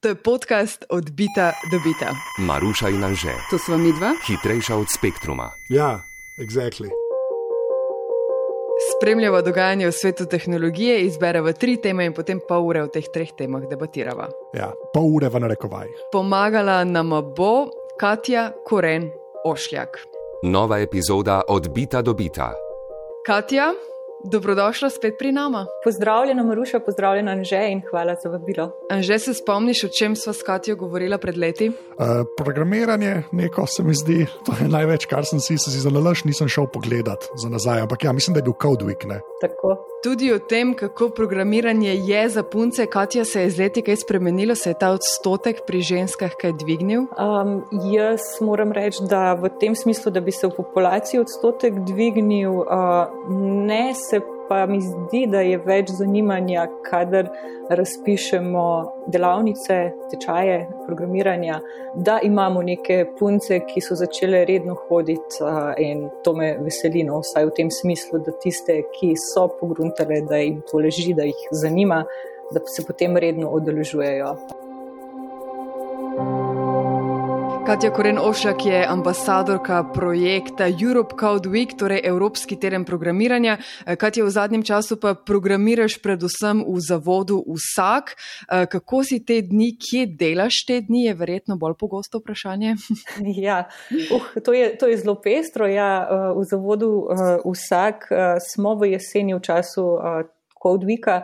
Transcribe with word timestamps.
To 0.00 0.08
je 0.08 0.14
podcast 0.14 0.84
od 0.90 1.10
bita 1.10 1.52
do 1.70 1.78
bita. 1.84 2.14
Maruša 2.38 2.88
in 2.88 3.04
Anže, 3.04 3.34
To 3.50 3.58
smo 3.58 3.78
mi 3.78 3.92
dva. 3.92 4.14
hitrejša 4.26 4.76
od 4.76 4.86
spektruma. 4.98 5.50
Ja, 5.68 6.00
exactly. 6.36 6.86
Spremljava 8.94 9.42
dogajanje 9.42 9.86
v 9.86 9.92
svetu 9.92 10.26
tehnologije, 10.26 11.00
izbereva 11.00 11.52
tri 11.52 11.76
teme 11.82 12.04
in 12.06 12.14
potem 12.14 12.38
pol 12.48 12.62
ure 12.66 12.82
o 12.82 12.86
teh 12.86 13.04
treh 13.14 13.28
temah 13.38 13.62
debatirava. 13.70 14.28
Ja, 14.54 14.70
pol 14.94 15.10
ure 15.18 15.28
v 15.28 15.40
narekovajih. 15.40 15.96
Pomagala 16.12 16.84
nam 16.84 17.10
bo 17.36 17.66
Katja 18.00 18.52
Koren 18.64 19.10
Ošljak. 19.44 19.98
Nova 20.42 20.78
epizoda 20.78 21.42
od 21.48 21.68
Bita 21.74 22.02
do 22.02 22.14
Bita. 22.14 22.54
Katja, 23.26 23.72
dobrodošla 24.24 24.90
spet 24.90 25.14
pri 25.18 25.32
nama. 25.32 25.66
Pozdravljena, 25.84 26.42
Maruša, 26.42 26.80
pozdravljena, 26.80 27.32
Anže 27.32 27.60
in 27.70 27.82
hvala 27.90 28.14
za 28.22 28.28
vabilo. 28.28 28.70
Že 29.00 29.18
se 29.18 29.34
spomniš, 29.34 29.84
o 29.84 29.88
čem 29.88 30.16
sva 30.16 30.32
s 30.32 30.42
Katjo 30.42 30.76
govorila 30.76 31.18
pred 31.18 31.36
leti? 31.36 31.68
Uh, 31.68 32.26
programiranje, 32.38 33.22
neko 33.32 33.66
se 33.66 33.82
mi 33.82 33.94
zdi, 33.94 34.26
to 34.46 34.52
je 34.62 34.68
največ, 34.68 35.06
kar 35.06 35.26
sem 35.26 35.40
si, 35.40 35.58
si 35.58 35.70
za 35.70 35.90
nalaž 35.90 36.24
nisem 36.24 36.48
šel 36.48 36.66
pogledat 36.72 37.28
za 37.34 37.48
nazaj, 37.48 37.80
ampak 37.80 38.04
ja, 38.04 38.12
mislim, 38.12 38.34
da 38.34 38.38
je 38.38 38.48
bil 38.50 38.56
Code 38.62 38.84
Week. 38.84 39.06
Ne? 39.06 39.20
Tako. 39.40 39.76
Tudi 40.02 40.32
o 40.32 40.38
tem, 40.38 40.74
kako 40.74 41.08
programiranje 41.10 41.94
je 41.94 42.28
za 42.28 42.42
punce, 42.42 42.86
Katja 42.86 43.24
se 43.24 43.42
je 43.42 43.50
z 43.50 43.58
leti 43.58 43.82
kaj 43.82 43.96
spremenilo, 43.96 44.54
se 44.54 44.70
je 44.70 44.78
ta 44.78 44.92
odstotek 44.94 45.64
pri 45.66 45.80
ženskah 45.82 46.30
kaj 46.40 46.52
dvignil. 46.52 47.08
Um, 47.18 47.64
jaz 47.92 48.38
moram 48.40 48.72
reči, 48.72 49.02
da 49.10 49.34
v 49.34 49.50
tem 49.60 49.74
smislu, 49.74 50.12
da 50.14 50.20
bi 50.20 50.32
se 50.32 50.46
v 50.46 50.54
populaciji 50.56 51.20
odstotek 51.20 51.82
dvignil, 51.86 52.62
uh, 52.62 53.10
ne 53.66 53.90
se 53.94 54.07
pa 54.48 54.66
mi 54.66 54.80
zdi, 54.80 55.26
da 55.30 55.40
je 55.44 55.58
več 55.64 55.90
zanimanja, 55.98 56.66
kadar 56.86 57.28
razpišemo 57.70 58.64
delavnice, 59.12 59.76
tečaje 60.10 60.60
programiranja, 60.86 61.60
da 61.94 62.18
imamo 62.24 62.62
neke 62.62 63.02
punce, 63.18 63.60
ki 63.68 63.82
so 63.84 63.96
začele 63.98 64.44
redno 64.48 64.76
hoditi 64.88 65.44
in 65.84 66.08
to 66.24 66.32
me 66.36 66.54
veseli, 66.64 67.04
no, 67.04 67.20
vsaj 67.24 67.50
v 67.50 67.54
tem 67.60 67.72
smislu, 67.72 68.22
da 68.24 68.34
tiste, 68.42 68.80
ki 68.96 69.14
so 69.20 69.48
pogruntale, 69.60 70.22
da 70.28 70.40
jim 70.42 70.62
to 70.70 70.80
leži, 70.84 71.12
da 71.16 71.28
jih 71.28 71.44
zanima, 71.52 72.04
da 72.52 72.64
se 72.66 72.84
potem 72.86 73.16
redno 73.16 73.50
odeležujejo. 73.52 74.32
Katja 77.68 77.90
Koren 77.90 78.18
Ošak 78.18 78.66
je 78.66 78.86
ambasadorka 78.88 79.84
projekta 79.94 80.64
Europe 80.68 81.14
Code 81.20 81.48
Week, 81.48 81.76
torej 81.78 82.00
Evropski 82.04 82.56
teden 82.56 82.84
programiranja. 82.84 83.58
Katja, 83.98 84.24
v 84.24 84.30
zadnjem 84.30 84.62
času 84.62 84.96
pa 84.96 85.12
programiraš 85.14 85.98
predvsem 86.00 86.64
v 86.64 86.80
zavodu 86.80 87.36
vsak. 87.44 88.16
Kako 88.72 89.02
si 89.04 89.20
te 89.20 89.42
dni, 89.44 89.74
kje 89.76 90.06
delaš 90.06 90.64
te 90.64 90.80
dni, 90.80 91.04
je 91.10 91.14
verjetno 91.14 91.58
bolj 91.60 91.76
pogosto 91.76 92.24
vprašanje. 92.24 92.76
Ja, 93.44 93.68
uh, 94.16 94.40
to, 94.44 94.52
je, 94.52 94.72
to 94.78 94.88
je 94.88 94.96
zelo 94.96 95.20
pestro. 95.20 95.68
Ja, 95.68 96.08
v 96.32 96.48
zavodu 96.48 96.88
vsak 97.44 98.08
smo 98.40 98.78
v 98.80 98.96
jeseni 98.96 99.36
v 99.36 99.44
času 99.44 100.00
Codewika 100.62 101.20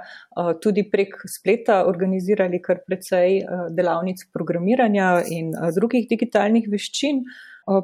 tudi 0.62 0.86
prek 0.90 1.16
spleta 1.30 1.82
organizirali 1.88 2.60
kar 2.62 2.82
precej 2.86 3.40
delavnic 3.76 4.26
programiranja 4.32 5.16
in 5.30 5.52
drugih 5.76 6.08
digitalnih 6.10 6.70
veščin. 6.70 7.24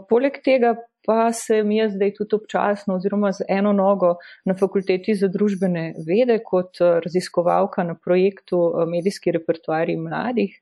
Poleg 0.08 0.42
tega 0.44 0.74
pa 1.06 1.32
se 1.32 1.62
mi 1.64 1.78
je 1.78 1.88
zdaj 1.90 2.12
tudi 2.18 2.36
občasno 2.36 2.94
oziroma 2.94 3.32
z 3.32 3.46
eno 3.48 3.72
nogo 3.72 4.14
na 4.44 4.54
fakulteti 4.54 5.14
za 5.16 5.30
družbene 5.32 5.84
vede 6.06 6.38
kot 6.44 6.80
raziskovalka 7.04 7.84
na 7.84 7.94
projektu 7.94 8.60
Medijski 8.86 9.32
repertoarji 9.32 9.96
mladih. 9.96 10.58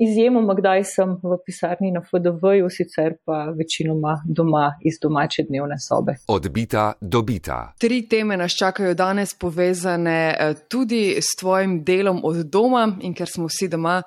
Izjemoma, 0.00 0.54
kdaj 0.56 0.84
sem 0.84 1.10
v 1.22 1.36
pisarni 1.44 1.90
na 1.92 2.00
FDV-ju, 2.00 2.70
sicer 2.72 3.18
pa 3.24 3.52
večinoma 3.52 4.14
doma 4.24 4.70
iz 4.80 4.96
domače 5.02 5.44
dnevne 5.48 5.76
sobe. 5.76 6.14
Od 6.28 6.48
Bita 6.48 6.92
do 7.00 7.20
Bita. 7.22 7.74
Tri 7.78 8.08
teme 8.08 8.36
nas 8.36 8.56
čakajo 8.56 8.94
danes, 8.94 9.34
povezane 9.34 10.54
tudi 10.68 11.18
s 11.20 11.36
tvojim 11.40 11.82
delom 11.84 12.24
od 12.24 12.46
doma 12.48 12.88
in 13.00 13.12
ker 13.14 13.28
smo 13.28 13.50
vsi 13.52 13.68
doma, 13.68 14.00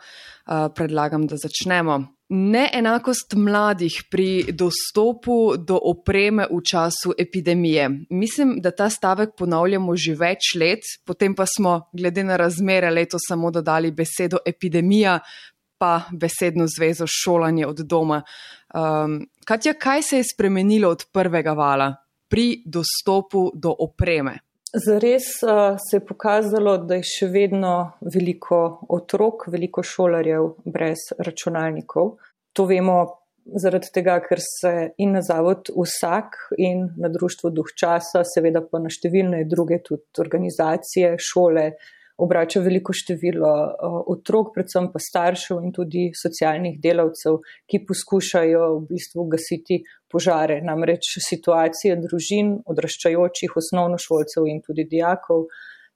predlagam, 0.76 1.28
da 1.28 1.38
začnemo. 1.38 2.02
Neenakost 2.34 3.36
mladih 3.38 3.94
pri 4.10 4.56
dostopu 4.58 5.54
do 5.58 5.78
opreme 5.78 6.48
v 6.50 6.62
času 6.66 7.14
epidemije. 7.20 7.90
Mislim, 8.10 8.56
da 8.64 8.72
ta 8.72 8.90
stavek 8.90 9.36
ponavljamo 9.38 9.94
že 9.96 10.16
več 10.18 10.56
let, 10.58 10.81
potem 11.06 11.36
pa 11.36 11.46
smo, 11.46 11.75
glede 11.94 12.24
na 12.24 12.40
razmere, 12.40 12.90
letos 12.90 13.28
samo 13.30 13.52
dodali 13.52 13.92
besedo 13.92 14.42
epidemija, 14.46 15.20
pa 15.84 16.02
besedno 16.12 16.66
zvezo 16.78 17.06
šolanje 17.08 17.68
od 17.68 17.80
doma. 17.80 18.22
Um, 18.74 19.18
Katja, 19.46 19.74
kaj 19.74 20.02
se 20.02 20.18
je 20.18 20.24
spremenilo 20.24 20.90
od 20.90 21.04
prvega 21.12 21.52
vala 21.52 21.96
pri 22.28 22.64
dostopu 22.66 23.52
do 23.54 23.74
opreme? 23.80 24.38
Zares 24.86 25.28
uh, 25.44 25.76
se 25.90 25.98
je 25.98 26.06
pokazalo, 26.06 26.78
da 26.78 27.02
je 27.02 27.04
še 27.04 27.28
vedno 27.34 27.74
veliko 28.16 28.62
otrok, 28.96 29.44
veliko 29.52 29.84
šolarjev 29.84 30.48
brez 30.66 31.04
računalnikov. 31.20 32.16
To 32.56 32.66
vemo 32.66 32.98
zaradi 33.60 33.92
tega, 33.94 34.16
ker 34.24 34.40
se 34.40 34.72
in 35.04 35.18
na 35.18 35.22
zavod 35.22 35.68
vsak 35.76 36.40
in 36.64 36.88
na 36.96 37.12
društvo 37.12 37.52
duh 37.52 37.76
časa, 37.76 38.24
seveda 38.24 38.64
pa 38.64 38.80
na 38.80 38.94
številne 38.94 39.44
druge 39.52 39.84
tudi 39.84 40.24
organizacije, 40.24 41.18
šole, 41.20 41.74
obrača 42.18 42.62
veliko 42.62 42.94
število 42.94 43.51
otrok, 44.13 44.53
predvsem 44.56 44.90
pa 44.94 45.01
staršev 45.01 45.63
in 45.66 45.74
tudi 45.74 46.07
socialnih 46.18 46.79
delavcev, 46.84 47.40
ki 47.69 47.84
poskušajo 47.90 48.63
v 48.78 48.81
bistvu 48.91 49.28
gasiti 49.31 49.81
požare. 50.12 50.62
Namreč 50.66 51.16
situacija 51.25 51.97
družin, 52.01 52.56
odraščajočih 52.69 53.57
osnovnošolcev 53.63 54.50
in 54.50 54.62
tudi 54.66 54.85
dijakov, 54.90 55.47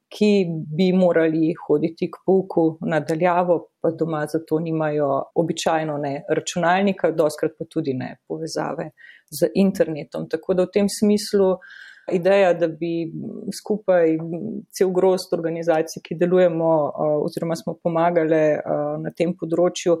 ki 0.08 0.30
bi 0.48 0.88
morali 0.96 1.52
hoditi 1.66 2.08
k 2.08 2.22
pouku 2.24 2.78
nadaljavo, 2.88 3.58
pa 3.80 3.90
doma 3.92 4.22
zato 4.26 4.58
nimajo 4.64 5.08
običajno 5.36 5.98
ne 6.00 6.14
računalnika, 6.32 7.12
doskrat 7.12 7.58
pa 7.58 7.68
tudi 7.68 7.92
ne 7.94 8.14
povezave 8.28 8.90
z 9.30 9.50
internetom. 9.54 10.24
Tako 10.32 10.56
da 10.56 10.64
v 10.64 10.72
tem 10.78 10.88
smislu 10.88 11.58
ideja, 12.12 12.52
da 12.54 12.68
bi 12.68 13.08
skupaj 13.54 14.16
cel 14.74 14.92
grost 14.94 15.32
organizacij, 15.32 16.02
ki 16.04 16.18
delujemo 16.20 16.70
oziroma 17.24 17.56
smo 17.56 17.76
pomagali 17.82 18.42
na 19.02 19.12
tem 19.16 19.34
področju 19.38 19.98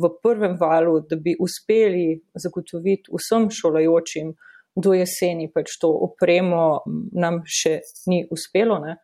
v 0.00 0.12
prvem 0.22 0.56
valu, 0.60 1.00
da 1.08 1.16
bi 1.16 1.36
uspeli 1.40 2.20
zagotoviti 2.38 3.12
vsem 3.12 3.50
šolajočim 3.52 4.34
do 4.76 4.94
jeseni 4.94 5.50
pač 5.52 5.76
to 5.82 5.90
opremo, 6.06 6.82
nam 7.12 7.42
še 7.44 7.80
ni 8.10 8.22
uspelo. 8.30 8.78
Ne? 8.84 8.96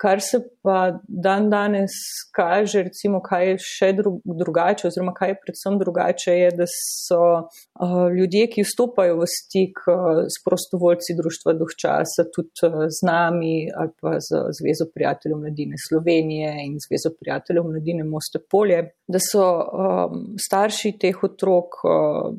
Kar 0.00 0.20
se 0.20 0.40
pa 0.62 0.98
dan 1.06 1.50
danes 1.50 1.92
kaže, 2.34 2.82
recimo, 2.88 3.20
kaj 3.22 3.48
je 3.48 3.56
še 3.62 3.90
drugače, 3.98 4.88
oziroma 4.88 5.12
kaj 5.14 5.32
je 5.32 5.36
predvsem 5.44 5.78
drugače, 5.78 6.34
je, 6.38 6.48
da 6.58 6.66
so 6.70 7.20
uh, 7.22 7.94
ljudje, 8.16 8.48
ki 8.54 8.64
vstopajo 8.66 9.20
v 9.20 9.28
stik 9.30 9.84
uh, 9.86 10.24
s 10.26 10.42
prostovoljci 10.46 11.16
Društva 11.18 11.54
Duh 11.60 11.76
časa, 11.84 12.26
tudi 12.34 12.66
uh, 12.66 12.86
z 12.90 13.06
nami 13.06 13.68
ali 13.70 13.94
pa 14.00 14.16
z 14.18 14.42
Zvezo 14.58 14.88
prijateljev 14.94 15.38
mladine 15.44 15.78
Slovenije 15.88 16.50
in 16.66 16.76
Zvezo 16.82 17.14
prijateljev 17.20 17.68
mladine 17.70 18.04
Moste 18.08 18.42
Polje, 18.50 18.82
da 19.06 19.22
so 19.22 19.46
um, 19.46 20.26
starši 20.40 20.96
teh 20.98 21.22
otrok 21.22 21.82
uh, 21.86 22.32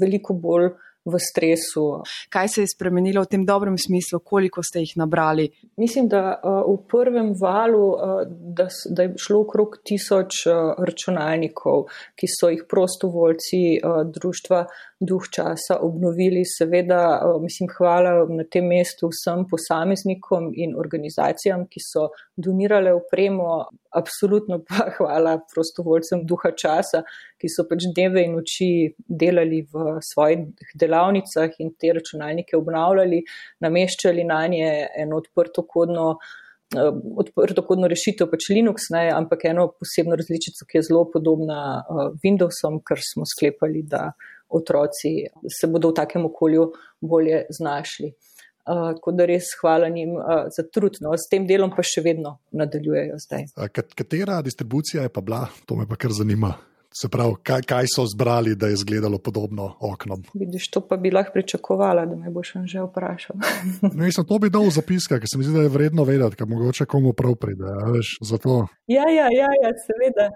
veliko 0.00 0.34
bolj 0.34 0.72
v 1.04 1.18
stresu. 1.18 2.02
Kaj 2.30 2.48
se 2.48 2.64
je 2.64 2.72
spremenilo 2.74 3.22
v 3.22 3.30
tem 3.32 3.44
dobrem 3.46 3.78
smislu, 3.78 4.20
koliko 4.24 4.62
ste 4.62 4.82
jih 4.84 4.96
nabrali? 4.96 5.48
Mislim, 5.76 6.08
da 6.08 6.36
uh, 6.36 6.60
v 6.66 6.84
prvem 6.90 7.32
valu, 7.40 7.86
uh, 7.94 8.22
da, 8.28 8.68
da 8.90 9.06
je 9.06 9.14
šlo 9.16 9.42
okrog 9.46 9.78
tisoč 9.84 10.44
uh, 10.46 10.74
računalnikov, 10.78 11.88
ki 12.18 12.28
so 12.28 12.50
jih 12.52 12.64
prostovoljci 12.68 13.80
društva 14.14 14.64
duh 15.00 15.28
časa 15.30 15.78
obnovili. 15.80 16.42
Seveda, 16.44 17.20
mislim, 17.40 17.70
hvala 17.76 18.26
na 18.28 18.44
tem 18.50 18.66
mestu 18.66 19.10
vsem 19.12 19.44
posameznikom 19.50 20.50
in 20.54 20.74
organizacijam, 20.78 21.66
ki 21.70 21.82
so 21.82 22.08
donirale 22.38 22.92
opremo. 22.94 23.66
Absolutno 23.90 24.60
pa 24.68 24.86
hvala 24.96 25.38
prostovoljcem 25.54 26.24
duha 26.26 26.52
časa, 26.62 27.02
ki 27.40 27.50
so 27.50 27.64
pač 27.68 27.88
dneve 27.90 28.24
in 28.26 28.36
noči 28.38 28.70
delali 29.08 29.62
v 29.72 29.98
svojih 30.04 30.74
delavnicah 30.78 31.56
in 31.64 31.74
te 31.80 31.94
računalnike 31.96 32.56
obnavljali, 32.58 33.22
nameščali 33.64 34.26
na 34.28 34.44
nje 34.46 34.74
eno 35.04 35.24
odprto 35.24 35.66
kodno. 35.66 36.12
Odprto 36.68 37.62
kodno 37.64 37.88
rešitev, 37.88 38.28
pač 38.28 38.50
Linux, 38.52 38.90
ne, 38.92 39.06
ampak 39.08 39.46
eno 39.48 39.70
posebno 39.72 40.18
različico, 40.20 40.66
ki 40.68 40.76
je 40.76 40.82
zelo 40.90 41.06
podobna 41.08 41.60
uh, 41.80 42.10
Windowsom, 42.20 42.82
ker 42.84 43.00
smo 43.00 43.24
sklepali, 43.24 43.86
da 43.88 44.10
otroci 44.52 45.14
se 45.48 45.70
bodo 45.72 45.94
v 45.94 45.96
takem 45.96 46.26
okolju 46.28 46.66
bolje 47.00 47.46
znašli. 47.56 48.12
Uh, 48.68 48.90
tako 48.98 49.12
da 49.16 49.24
res 49.24 49.48
hvala 49.60 49.88
njim 49.88 50.10
uh, 50.18 50.48
za 50.52 50.64
trud, 50.68 50.98
no, 51.00 51.14
s 51.16 51.30
tem 51.30 51.46
delom 51.48 51.70
pa 51.72 51.80
še 51.86 52.02
vedno 52.04 52.36
nadaljujejo 52.52 53.16
zdaj. 53.24 53.46
Katera 53.96 54.42
distribucija 54.44 55.06
je 55.06 55.12
pa 55.12 55.22
bila, 55.24 55.46
to 55.64 55.78
me 55.78 55.86
pa 55.88 55.96
kar 55.96 56.12
zanima. 56.12 56.52
Se 56.92 57.08
pravi, 57.12 57.34
kaj, 57.44 57.62
kaj 57.68 57.86
so 57.92 58.04
zbrali, 58.08 58.54
da 58.56 58.66
je 58.66 58.76
izgledalo 58.78 59.18
podobno 59.18 59.74
oknom? 59.80 60.22
Vidiš, 60.34 60.70
to 60.72 60.80
pa 60.80 60.96
bi 60.96 61.10
lahko 61.12 61.34
pričakovala, 61.34 62.06
da 62.08 62.16
me 62.16 62.30
boš 62.32 62.52
že 62.64 62.80
vprašal. 62.82 63.36
no, 63.82 63.90
mislim, 63.92 64.26
to 64.26 64.38
bi 64.38 64.50
dal 64.50 64.64
v 64.64 64.72
zapiske, 64.76 65.20
ker 65.20 65.28
se 65.28 65.38
mi 65.38 65.44
zdi, 65.44 65.54
da 65.56 65.66
je 65.66 65.72
vredno 65.72 66.04
vedeti, 66.08 66.36
kaj 66.36 66.48
mogoče 66.48 66.88
komu 66.88 67.12
prav 67.12 67.36
pride. 67.40 67.68
Ja, 68.88 69.04
ja, 69.04 69.28
ja, 69.36 69.52
ja, 69.62 69.72
seveda. 69.84 70.30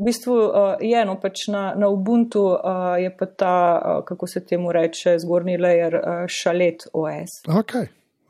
V 0.00 0.04
bistvu 0.08 0.32
uh, 0.32 0.80
je 0.80 0.96
eno, 0.96 1.18
pač 1.20 1.44
na, 1.52 1.74
na 1.76 1.90
Ubuntu 1.92 2.40
uh, 2.54 2.96
je 2.96 3.10
pa 3.16 3.26
ta, 3.28 3.56
uh, 3.76 3.98
kako 4.08 4.26
se 4.26 4.40
temu 4.48 4.72
reče, 4.72 5.18
zgornji 5.20 5.58
layer 5.60 5.98
uh, 5.98 6.24
šalet 6.24 6.86
OS. 6.96 7.42
Ok, 7.52 7.74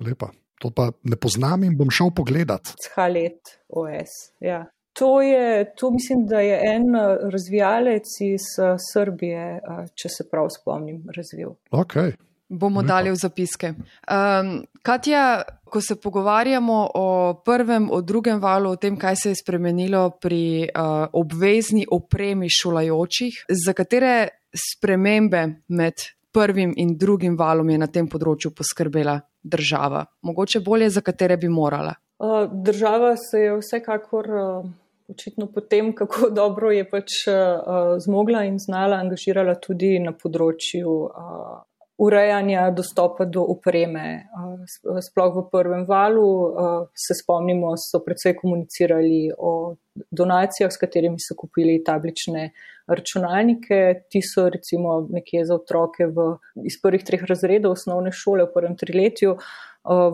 lepa. 0.02 0.32
To 0.60 0.68
pa 0.74 0.90
ne 1.08 1.16
poznam 1.16 1.62
in 1.64 1.76
bom 1.78 1.88
šel 1.94 2.10
pogledat. 2.16 2.74
Šalet 2.90 3.54
OS, 3.68 4.16
ja. 4.42 4.64
To, 4.98 5.22
je, 5.22 5.70
to 5.78 5.92
mislim, 5.94 6.26
da 6.26 6.40
je 6.42 6.58
en 6.74 6.90
razvijalec 7.32 8.10
iz 8.26 8.50
uh, 8.58 8.74
Srbije, 8.90 9.46
uh, 9.62 9.86
če 9.94 10.10
se 10.10 10.26
prav 10.30 10.50
spomnim, 10.50 11.04
razvil. 11.16 11.54
Okay. 11.70 12.18
Bomo 12.50 12.80
Lepo. 12.80 12.88
dali 12.88 13.10
v 13.10 13.14
zapiske. 13.14 13.68
Um, 14.10 14.64
Katja, 14.82 15.42
ko 15.64 15.80
se 15.80 15.94
pogovarjamo 16.00 16.90
o 16.94 17.34
prvem, 17.44 17.86
o 17.90 18.00
drugem 18.02 18.40
valu, 18.42 18.70
o 18.70 18.76
tem, 18.76 18.96
kaj 18.98 19.16
se 19.16 19.30
je 19.30 19.38
spremenilo 19.38 20.10
pri 20.10 20.66
uh, 20.66 21.06
obvezni 21.12 21.86
opremi 21.90 22.50
šolajočih, 22.50 23.44
za 23.48 23.72
katere 23.72 24.28
spremembe 24.50 25.46
med 25.68 26.02
prvim 26.32 26.74
in 26.76 26.96
drugim 26.98 27.38
valom 27.38 27.70
je 27.70 27.78
na 27.78 27.86
tem 27.86 28.10
področju 28.10 28.50
poskrbela 28.50 29.20
država? 29.42 30.04
Mogoče 30.26 30.60
bolje, 30.60 30.90
za 30.90 31.06
katere 31.06 31.38
bi 31.38 31.48
morala? 31.48 31.94
Uh, 32.18 32.50
država 32.50 33.14
se 33.16 33.46
je 33.46 33.56
vsekakor. 33.62 34.30
Uh, 34.30 34.70
očitno 35.10 35.46
potem, 35.46 35.94
kako 35.94 36.30
dobro 36.40 36.70
je 36.70 36.84
pač 36.90 37.22
uh, 37.30 37.94
zmogla 37.98 38.44
in 38.44 38.58
znala 38.58 38.98
angažirala 39.02 39.54
tudi 39.62 39.98
na 40.02 40.12
področju 40.12 40.98
uh, 41.06 41.58
urejanja 42.00 42.70
dostopa 42.70 43.24
do 43.24 43.44
opreme. 43.44 44.24
Uh, 44.32 45.00
sploh 45.04 45.34
v 45.36 45.44
prvem 45.52 45.84
valu 45.84 46.24
uh, 46.24 46.88
se 46.96 47.14
spomnimo, 47.14 47.74
so 47.76 48.00
predvsej 48.04 48.38
komunicirali 48.40 49.28
o 49.36 49.76
donacijah, 50.10 50.72
s 50.72 50.80
katerimi 50.80 51.20
so 51.20 51.36
kupili 51.36 51.82
tablične 51.84 52.50
računalnike. 52.88 54.06
Ti 54.08 54.22
so 54.24 54.48
recimo 54.48 55.00
nekje 55.10 55.44
za 55.44 55.58
otroke 55.60 56.08
v, 56.08 56.30
iz 56.64 56.80
prvih 56.82 57.04
treh 57.04 57.26
razredov 57.28 57.76
osnovne 57.76 58.12
šole 58.12 58.48
v 58.48 58.54
prvem 58.54 58.78
triletju. 58.80 59.36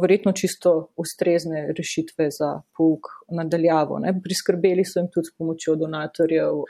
Verjetno 0.00 0.30
čisto 0.32 0.92
ustrezne 0.94 1.64
rešitve 1.74 2.28
za 2.30 2.52
pouk 2.78 3.08
nadaljavo. 3.34 3.98
Ne. 3.98 4.12
Priskrbeli 4.22 4.84
so 4.86 5.00
jim 5.00 5.08
tudi 5.10 5.30
s 5.30 5.34
pomočjo 5.38 5.74
donatorjev 5.80 6.62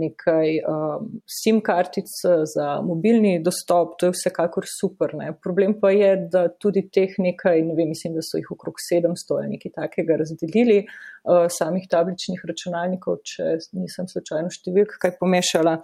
nekaj 0.00 0.58
um, 0.68 1.08
SIM 1.30 1.60
kartic 1.64 2.10
za 2.50 2.80
mobilni 2.82 3.38
dostop, 3.42 3.94
to 4.00 4.10
je 4.10 4.16
vsekakor 4.16 4.66
super. 4.68 5.14
Ne. 5.18 5.30
Problem 5.44 5.76
pa 5.80 5.92
je, 5.94 6.12
da 6.32 6.46
tudi 6.48 6.86
teh 6.92 7.14
nekaj, 7.18 7.62
ne 7.68 7.78
vem, 7.78 7.92
mislim, 7.94 8.16
da 8.18 8.24
so 8.26 8.40
jih 8.40 8.50
okrog 8.56 8.82
700 8.82 9.38
ali 9.38 9.54
nekaj 9.56 9.74
takega 9.78 10.20
razdelili, 10.24 10.82
uh, 10.84 11.46
samih 11.48 11.88
tabličnih 11.90 12.44
računalnikov, 12.50 13.22
če 13.24 13.56
nisem 13.78 14.10
slučajno 14.10 14.52
številk 14.54 14.98
kaj 15.02 15.18
pomešala 15.20 15.80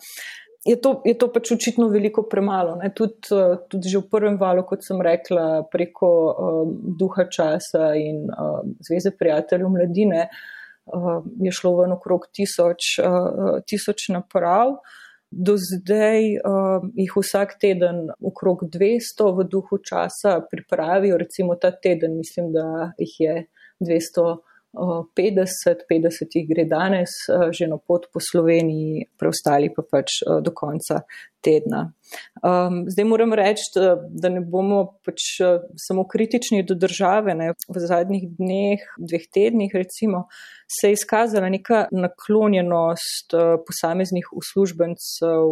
je 0.64 0.76
to, 0.80 1.00
je 1.04 1.14
to 1.18 1.28
pač 1.32 1.52
očitno 1.54 1.88
veliko 1.88 2.22
premalo. 2.28 2.76
Tud, 2.94 3.16
eh, 3.32 3.56
tudi 3.68 3.88
že 3.88 3.98
v 3.98 4.08
prvem 4.12 4.36
valu, 4.36 4.64
kot 4.68 4.84
sem 4.84 5.00
rekla, 5.00 5.64
preko 5.72 6.10
um, 6.30 6.74
duha 7.00 7.24
časa 7.32 7.94
in 7.96 8.28
um, 8.28 8.74
Zveze 8.84 9.14
prijateljev 9.16 9.72
mladine 9.72 10.26
um, 10.28 10.59
je 11.41 11.53
šlo 11.53 11.77
v 11.77 11.93
okrog 11.93 12.27
tisoč, 12.32 12.99
uh, 12.99 13.61
tisoč 13.67 14.09
naprav. 14.09 14.81
Do 15.31 15.55
zdaj 15.55 16.25
um, 16.43 16.91
jih 16.99 17.12
vsak 17.15 17.55
teden 17.62 18.09
okrog 18.19 18.65
200 18.67 19.29
v 19.37 19.44
duhu 19.47 19.79
časa 19.79 20.41
pripravijo, 20.50 21.19
recimo 21.21 21.55
ta 21.55 21.71
teden, 21.71 22.17
mislim, 22.19 22.50
da 22.53 22.91
jih 22.99 23.15
je 23.21 23.35
200. 23.81 24.50
50, 24.75 25.82
50 25.90 26.37
jih 26.37 26.46
gre 26.46 26.64
danes 26.70 27.11
že 27.50 27.67
na 27.67 27.76
pot 27.76 28.06
po 28.12 28.20
Sloveniji, 28.22 29.08
preostali 29.19 29.70
pa 29.75 29.82
pač 29.82 30.20
do 30.22 30.52
konca 30.55 31.02
tedna. 31.43 31.88
Um, 32.44 32.84
zdaj 32.87 33.06
moram 33.08 33.34
reči, 33.34 33.67
da 33.75 34.31
ne 34.31 34.43
bomo 34.44 35.00
pač 35.06 35.40
samo 35.75 36.05
kritični 36.06 36.62
do 36.62 36.76
države. 36.78 37.34
Ne. 37.34 37.52
V 37.67 37.82
zadnjih 37.82 38.28
dneh, 38.38 38.84
dveh 38.99 39.26
tednih, 39.32 39.75
recimo, 39.75 40.26
se 40.70 40.93
je 40.93 40.99
izkazala 40.99 41.50
neka 41.50 41.88
naklonjenost 41.90 43.34
posameznih 43.67 44.31
uslužbencev 44.37 45.50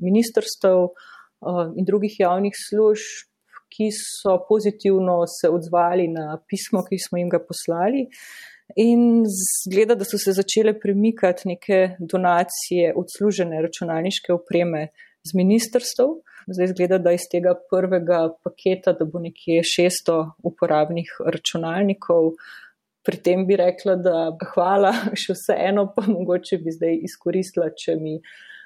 ministrstv 0.00 0.88
in 1.76 1.84
drugih 1.84 2.20
javnih 2.20 2.56
služb 2.56 3.28
ki 3.70 3.90
so 3.94 4.38
pozitivno 4.48 5.22
se 5.28 5.50
odzvali 5.50 6.08
na 6.08 6.38
pismo, 6.48 6.84
ki 6.84 6.98
smo 7.08 7.18
jim 7.18 7.28
ga 7.32 7.40
poslali. 7.42 8.06
In 8.76 9.24
zgleda, 9.24 9.94
da 9.96 10.04
so 10.04 10.18
se 10.20 10.34
začele 10.36 10.74
premikati 10.80 11.48
neke 11.48 11.96
donacije 11.98 12.92
odslužene 12.96 13.62
računalniške 13.64 14.32
opreme 14.32 14.88
z 15.24 15.34
ministrstv. 15.34 16.18
Zdaj 16.48 16.72
zgleda, 16.72 16.98
da 16.98 17.12
iz 17.12 17.24
tega 17.32 17.54
prvega 17.70 18.20
paketa, 18.44 18.92
da 18.92 19.04
bo 19.04 19.20
nekje 19.20 19.62
600 19.64 20.18
uporabnih 20.44 21.10
računalnikov. 21.26 22.34
Pri 23.04 23.16
tem 23.24 23.46
bi 23.48 23.56
rekla, 23.56 23.96
da 23.96 24.16
hvala, 24.52 24.92
še 25.16 25.36
vseeno 25.36 25.88
pa 25.96 26.04
mogoče 26.08 26.60
bi 26.64 26.72
zdaj 26.76 27.00
izkoristila, 27.08 27.70
če 27.72 27.96
mi 28.00 28.18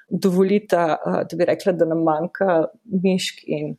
dovolita, 0.09 0.97
da 1.05 1.37
bi 1.37 1.45
rekla, 1.45 1.73
da 1.73 1.85
nam 1.85 2.03
manjka 2.03 2.65
mišk 3.03 3.43
in 3.47 3.75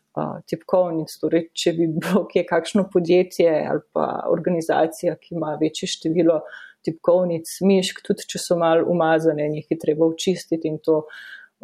tipkovnic. 0.50 1.14
Torej, 1.20 1.48
če 1.54 1.74
bi 1.78 1.88
bilo 1.94 2.24
kje 2.30 2.44
kakšno 2.48 2.88
podjetje 2.92 3.50
ali 3.70 3.84
pa 3.92 4.08
organizacija, 4.32 5.16
ki 5.20 5.34
ima 5.38 5.54
večje 5.60 5.90
število 5.96 6.40
tipkovnic, 6.84 7.48
mišk, 7.64 8.02
tudi 8.04 8.26
če 8.28 8.42
so 8.42 8.58
mal 8.60 8.84
umazane, 8.90 9.48
jih 9.56 9.70
je 9.70 9.80
treba 9.80 10.06
očistiti 10.10 10.68
in 10.68 10.82
to. 10.84 11.04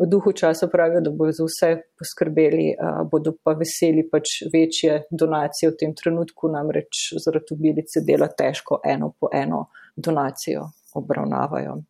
V 0.01 0.07
duhu 0.09 0.31
časa 0.33 0.65
pravijo, 0.73 1.03
da 1.05 1.11
bodo 1.13 1.35
za 1.37 1.45
vse 1.45 1.69
poskrbeli, 1.99 2.71
bodo 3.11 3.35
pa 3.45 3.53
veseli 3.59 4.07
pač 4.09 4.39
večje 4.49 5.03
donacije 5.13 5.75
v 5.75 5.77
tem 5.83 5.93
trenutku, 5.99 6.49
namreč 6.49 7.11
zaradi 7.21 7.53
obilice 7.53 8.01
dela 8.07 8.31
težko 8.33 8.81
eno 8.87 9.13
po 9.21 9.29
eno 9.35 9.67
donacijo 9.97 10.71
obravnavajo. 10.95 11.81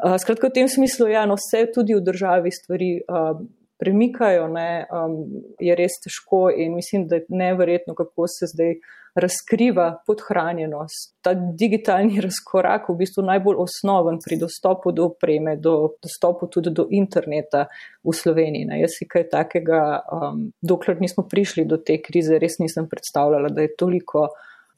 Uh, 0.00 0.16
skratka, 0.20 0.48
v 0.48 0.58
tem 0.60 0.68
smislu, 0.68 1.08
ja, 1.12 1.26
no, 1.26 1.38
vse 1.40 1.66
tudi 1.74 1.96
v 1.96 2.04
državi 2.04 2.52
stvari 2.54 2.92
uh, 3.04 3.40
premikajo, 3.80 4.48
ne, 4.52 4.86
um, 4.92 5.20
je 5.60 5.74
res 5.76 6.00
težko 6.04 6.48
in 6.52 6.74
mislim, 6.76 7.06
da 7.08 7.20
je 7.20 7.26
neverjetno, 7.28 7.94
kako 7.96 8.28
se 8.28 8.50
zdaj 8.52 8.74
razkriva 9.14 10.02
podhranjenost. 10.06 11.16
Ta 11.24 11.34
digitalni 11.34 12.20
razkorak, 12.26 12.88
v 12.88 12.98
bistvu 13.00 13.24
najbolj 13.26 13.62
osnoven 13.64 14.20
pri 14.24 14.38
dostopu 14.42 14.92
do 14.92 15.08
opreme, 15.10 15.56
do 15.56 15.94
dostopu 16.02 16.46
tudi 16.46 16.70
do 16.70 16.86
interneta 16.90 17.66
v 18.04 18.14
Sloveniji. 18.14 18.68
Ne. 18.70 18.80
Jaz 18.84 18.98
si 19.00 19.08
kaj 19.08 19.28
takega, 19.32 19.82
um, 20.12 20.44
dokler 20.62 21.00
nismo 21.00 21.26
prišli 21.28 21.64
do 21.64 21.80
te 21.80 21.98
krize, 22.02 22.38
res 22.38 22.60
nisem 22.60 22.88
predstavljala, 22.88 23.48
da 23.48 23.66
je 23.66 23.74
toliko 23.76 24.28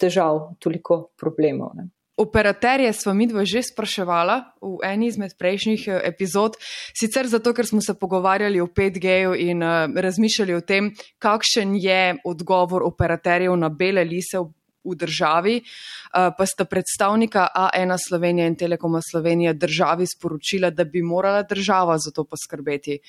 težav, 0.00 0.54
toliko 0.62 1.08
problemov. 1.18 1.74
Ne. 1.78 1.90
Operaterje 2.22 2.92
smo 2.92 3.14
mi 3.14 3.26
dva 3.26 3.42
že 3.42 3.64
spraševala 3.66 4.54
v 4.62 4.78
eni 4.86 5.08
izmed 5.10 5.34
prejšnjih 5.34 5.82
eh, 5.88 6.00
epizod, 6.06 6.54
sicer 6.94 7.26
zato, 7.26 7.50
ker 7.50 7.66
smo 7.66 7.82
se 7.82 7.98
pogovarjali 7.98 8.60
o 8.62 8.68
5G-ju 8.70 9.34
in 9.34 9.62
uh, 9.62 9.90
razmišljali 9.90 10.54
o 10.54 10.60
tem, 10.62 10.92
kakšen 11.18 11.74
je 11.82 12.14
odgovor 12.24 12.86
operaterjev 12.86 13.56
na 13.58 13.68
bele 13.68 14.04
lise 14.06 14.38
v, 14.38 14.52
v 14.86 14.96
državi, 15.02 15.56
uh, 15.58 16.30
pa 16.38 16.46
sta 16.46 16.64
predstavnika 16.64 17.48
A1 17.50 17.96
Slovenije 17.98 18.46
in 18.46 18.56
Telekoma 18.56 19.00
Slovenije 19.02 19.54
državi 19.58 20.06
sporočila, 20.06 20.70
da 20.70 20.84
bi 20.84 21.02
morala 21.02 21.42
država 21.42 21.98
za 21.98 22.14
to 22.14 22.22
poskrbeti. 22.24 23.00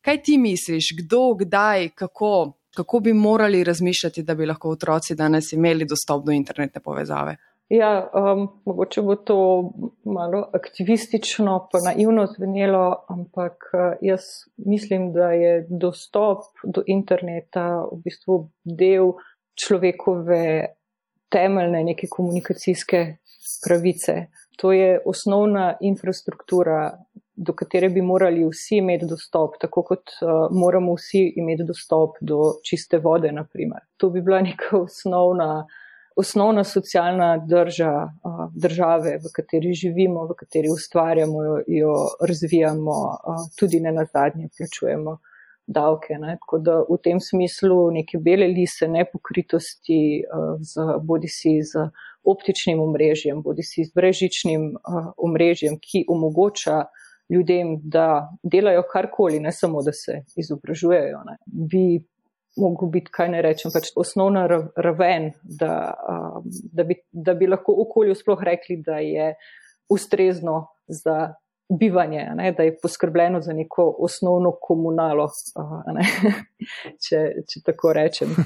Kaj 0.00 0.22
ti 0.22 0.38
misliš, 0.38 0.94
kdo, 1.02 1.34
kdaj, 1.44 1.90
kako, 1.92 2.56
kako 2.72 3.00
bi 3.00 3.12
morali 3.12 3.64
razmišljati, 3.64 4.22
da 4.22 4.34
bi 4.34 4.48
lahko 4.48 4.70
otroci 4.70 5.14
danes 5.14 5.52
imeli 5.52 5.84
dostop 5.84 6.24
do 6.24 6.32
internetne 6.32 6.80
povezave? 6.80 7.36
Ja, 7.68 8.10
um, 8.14 8.48
mogoče 8.64 9.02
bo 9.02 9.16
to 9.16 9.36
malo 10.04 10.50
aktivistično, 10.54 11.68
pa 11.72 11.78
naivno 11.84 12.26
zvenelo, 12.26 13.04
ampak 13.08 13.52
uh, 13.74 13.96
jaz 14.00 14.20
mislim, 14.56 15.12
da 15.12 15.32
je 15.32 15.66
dostop 15.70 16.44
do 16.64 16.82
interneta 16.86 17.66
v 17.92 17.98
bistvu 18.04 18.36
del 18.64 19.12
človekove 19.58 20.66
temeljne 21.28 21.82
neke 21.84 22.06
komunikacijske 22.10 23.16
pravice. 23.66 24.26
To 24.56 24.72
je 24.72 25.00
osnovna 25.06 25.74
infrastruktura 25.80 26.92
do 27.36 27.52
katere 27.52 27.88
bi 27.88 28.02
morali 28.02 28.44
vsi 28.48 28.76
imeti 28.76 29.06
dostop, 29.06 29.58
tako 29.60 29.82
kot 29.82 30.14
uh, 30.22 30.46
moramo 30.50 30.94
vsi 30.94 31.32
imeti 31.36 31.64
dostop 31.64 32.16
do 32.20 32.38
čiste 32.64 32.98
vode, 32.98 33.32
naprimer. 33.32 33.82
To 33.96 34.10
bi 34.10 34.22
bila 34.22 34.40
neka 34.40 34.78
osnovna, 34.78 35.66
osnovna 36.16 36.64
socialna 36.64 37.38
drža 37.38 37.92
države, 38.54 39.18
v 39.18 39.32
kateri 39.36 39.74
živimo, 39.74 40.24
v 40.26 40.34
kateri 40.38 40.68
ustvarjamo, 40.72 41.42
jo, 41.66 41.94
razvijamo, 42.28 42.94
tudi 43.58 43.80
ne 43.80 43.92
na 43.92 44.04
zadnje 44.12 44.48
plačujemo 44.58 45.18
davke. 45.66 46.14
Ne? 46.18 46.38
Tako 46.40 46.58
da 46.58 46.78
v 46.88 46.98
tem 47.04 47.20
smislu 47.20 47.90
neke 47.90 48.18
bele 48.18 48.46
lise 48.46 48.88
nepokritosti 48.88 50.24
z 50.60 50.86
bodi 51.02 51.28
si 51.28 51.58
z 51.62 51.88
optičnim 52.24 52.80
omrežjem, 52.80 53.42
bodi 53.42 53.62
si 53.62 53.84
z 53.84 53.92
brežičnim 53.94 54.72
omrežjem, 55.16 55.78
ki 55.82 56.06
omogoča 56.08 56.84
ljudem, 57.30 57.76
da 57.82 58.28
delajo 58.42 58.82
karkoli, 58.92 59.40
ne 59.40 59.52
samo, 59.52 59.82
da 59.82 59.92
se 59.92 60.22
izobražujejo. 60.36 61.22
Ne. 61.26 61.36
Bi 61.46 61.84
mogel 62.56 62.88
biti, 62.88 63.12
kaj 63.12 63.28
ne 63.32 63.42
rečem, 63.44 63.72
pač 63.74 63.90
osnovna 63.96 64.46
raven, 64.76 65.30
da, 65.60 65.72
um, 66.08 66.46
da, 66.72 66.84
bi, 66.84 67.00
da 67.12 67.34
bi 67.34 67.48
lahko 67.50 67.74
okolju 67.86 68.14
sploh 68.16 68.42
rekli, 68.44 68.80
da 68.86 69.00
je 69.04 69.34
ustrezno 69.92 70.66
za 70.88 71.34
bivanje, 71.68 72.30
ne, 72.34 72.52
da 72.52 72.62
je 72.62 72.76
poskrbljeno 72.82 73.40
za 73.40 73.52
neko 73.52 73.96
osnovno 73.98 74.52
komunalo, 74.60 75.28
ne, 75.94 76.04
če, 77.08 77.22
če 77.50 77.62
tako 77.66 77.92
rečem. 77.92 78.34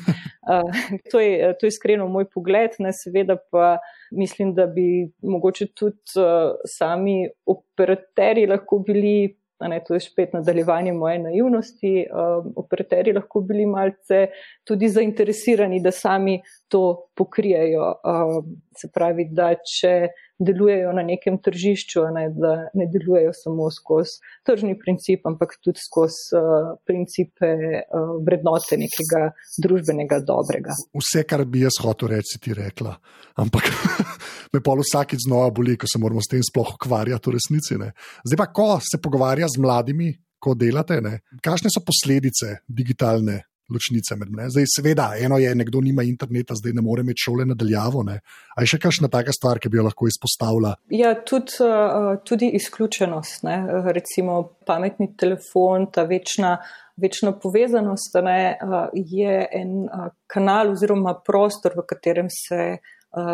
To 1.13 1.21
je, 1.21 1.53
to 1.61 1.67
je 1.67 1.69
iskreno 1.69 2.09
moj 2.11 2.25
pogled, 2.33 2.73
ne, 2.83 2.91
seveda 2.97 3.37
pa 3.53 3.77
mislim, 4.17 4.55
da 4.57 4.65
bi 4.67 5.13
mogoče 5.23 5.69
tudi 5.79 6.25
sami 6.67 7.29
operaterji 7.47 8.49
lahko 8.51 8.81
bili 8.87 9.37
ne, 9.69 9.81
to 9.87 9.95
je 9.95 10.01
spet 10.01 10.33
nadaljevanje 10.33 10.93
moje 10.93 11.19
naivnosti, 11.19 12.07
um, 12.09 12.53
operaterji 12.57 13.15
lahko 13.15 13.41
bili 13.41 13.67
malce 13.67 14.27
tudi 14.65 14.89
zainteresirani, 14.89 15.83
da 15.83 15.91
sami 15.91 16.41
to 16.69 17.11
pokrijejo. 17.17 17.93
Um, 18.05 18.57
se 18.77 18.89
pravi, 18.95 19.29
da 19.33 19.55
če 19.55 20.09
delujejo 20.41 20.93
na 20.97 21.05
nekem 21.05 21.37
tržišču, 21.45 22.05
ne, 22.15 22.25
da 22.35 22.53
ne 22.75 22.87
delujejo 22.91 23.33
samo 23.37 23.69
skozi 23.75 24.21
tržni 24.47 24.77
princip, 24.79 25.27
ampak 25.29 25.59
tudi 25.65 25.83
skozi 25.83 26.37
uh, 26.37 26.73
principe 26.89 27.51
uh, 27.53 28.15
vrednote 28.25 28.79
nekega 28.81 29.31
družbenega 29.63 30.23
dobrega. 30.27 30.77
Vse, 30.97 31.27
kar 31.29 31.45
bi 31.45 31.67
jaz 31.67 31.81
hotel 31.85 32.17
reči, 32.17 32.41
ti 32.41 32.57
rekla. 32.57 32.97
Ampak 33.41 33.69
me 34.53 34.63
pa 34.65 34.79
vsakeč 34.81 35.27
znova 35.29 35.53
boli, 35.55 35.77
ko 35.77 35.91
se 35.91 36.01
moramo 36.01 36.25
s 36.25 36.33
tem 36.33 36.43
sploh 36.45 36.75
ukvarjati 36.79 37.31
v 37.31 37.37
resnici. 37.37 37.79
Ne. 37.81 37.93
Zdaj 38.25 38.41
pa, 38.41 38.51
ko 38.55 38.73
se 38.85 39.01
pogovarja 39.03 39.49
z 39.53 39.61
mladimi, 39.63 40.11
ko 40.41 40.57
delate, 40.57 41.03
ne, 41.05 41.21
kakšne 41.45 41.69
so 41.69 41.85
posledice 41.85 42.63
digitalne 42.65 43.43
ločnice 43.73 44.17
med 44.17 44.31
nami. 44.31 44.51
Zdaj, 44.51 44.69
seveda, 44.75 45.11
eno 45.21 45.39
je, 45.39 45.55
nekdo 45.55 45.81
nima 45.85 46.05
interneta, 46.07 46.57
zdaj 46.59 46.75
ne 46.77 46.85
more 46.85 47.05
imeti 47.05 47.25
šole 47.25 47.47
nadaljavo. 47.49 48.05
Ne? 48.07 48.21
A 48.57 48.65
je 48.65 48.73
še 48.75 48.81
kakšna 48.83 49.11
taka 49.13 49.35
stvar, 49.37 49.61
ki 49.63 49.71
bi 49.73 49.81
jo 49.81 49.87
lahko 49.87 50.09
izpostavila? 50.11 50.75
Ja, 50.95 51.15
tudi, 51.15 51.59
uh, 51.65 52.13
tudi 52.27 52.51
izključenost. 52.59 53.45
Ne? 53.49 53.59
Recimo 53.97 54.43
pametni 54.67 55.13
telefon, 55.17 55.91
ta 55.93 56.07
večna. 56.09 56.59
Večna 57.01 57.31
povezanost 57.33 58.19
ne, 58.21 58.59
uh, 58.61 58.91
je 58.93 59.37
en 59.57 59.71
uh, 59.87 60.11
kanal 60.29 60.75
oziroma 60.75 61.15
prostor, 61.25 61.73
v 61.79 61.87
katerem 61.89 62.29
se 62.29 62.75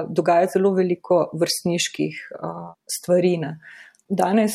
dogaja 0.08 0.46
zelo 0.54 0.70
veliko 0.72 1.26
vrstniških 1.36 2.20
stvari. 2.88 3.34
Ne. 3.42 3.50
Danes, 4.08 4.54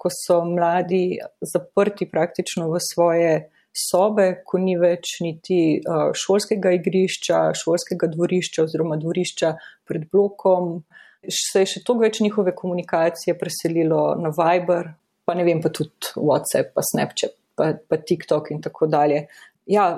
ko 0.00 0.10
so 0.10 0.40
mladi 0.48 1.18
zaprti 1.44 2.08
praktično 2.10 2.70
v 2.72 2.80
svoje 2.80 3.34
sobe, 3.76 4.28
ko 4.46 4.60
ni 4.62 4.76
več 4.80 5.18
niti 5.24 5.78
uh, 5.78 6.10
šolskega 6.16 6.72
igrišča, 6.78 7.40
šolskega 7.56 8.08
dvorišča 8.12 8.64
oziroma 8.66 8.98
dvorišča 9.00 9.52
pred 9.88 10.06
blokom. 10.12 10.80
Se 11.26 11.64
je 11.64 11.72
še 11.74 11.82
toliko 11.84 12.06
več 12.06 12.20
njihove 12.24 12.54
komunikacije 12.56 13.36
preselilo 13.38 14.14
na 14.20 14.32
Viber, 14.34 14.92
pa 15.26 15.34
ne 15.34 15.46
vem, 15.46 15.62
pa 15.62 15.72
tudi 15.74 16.14
WhatsApp, 16.14 16.74
pa 16.76 16.84
Snapchat, 16.86 17.34
pa, 17.58 17.72
pa 17.76 17.98
TikTok 17.98 18.52
in 18.54 18.62
tako 18.64 18.88
dalje. 18.90 19.26
Ja, 19.66 19.88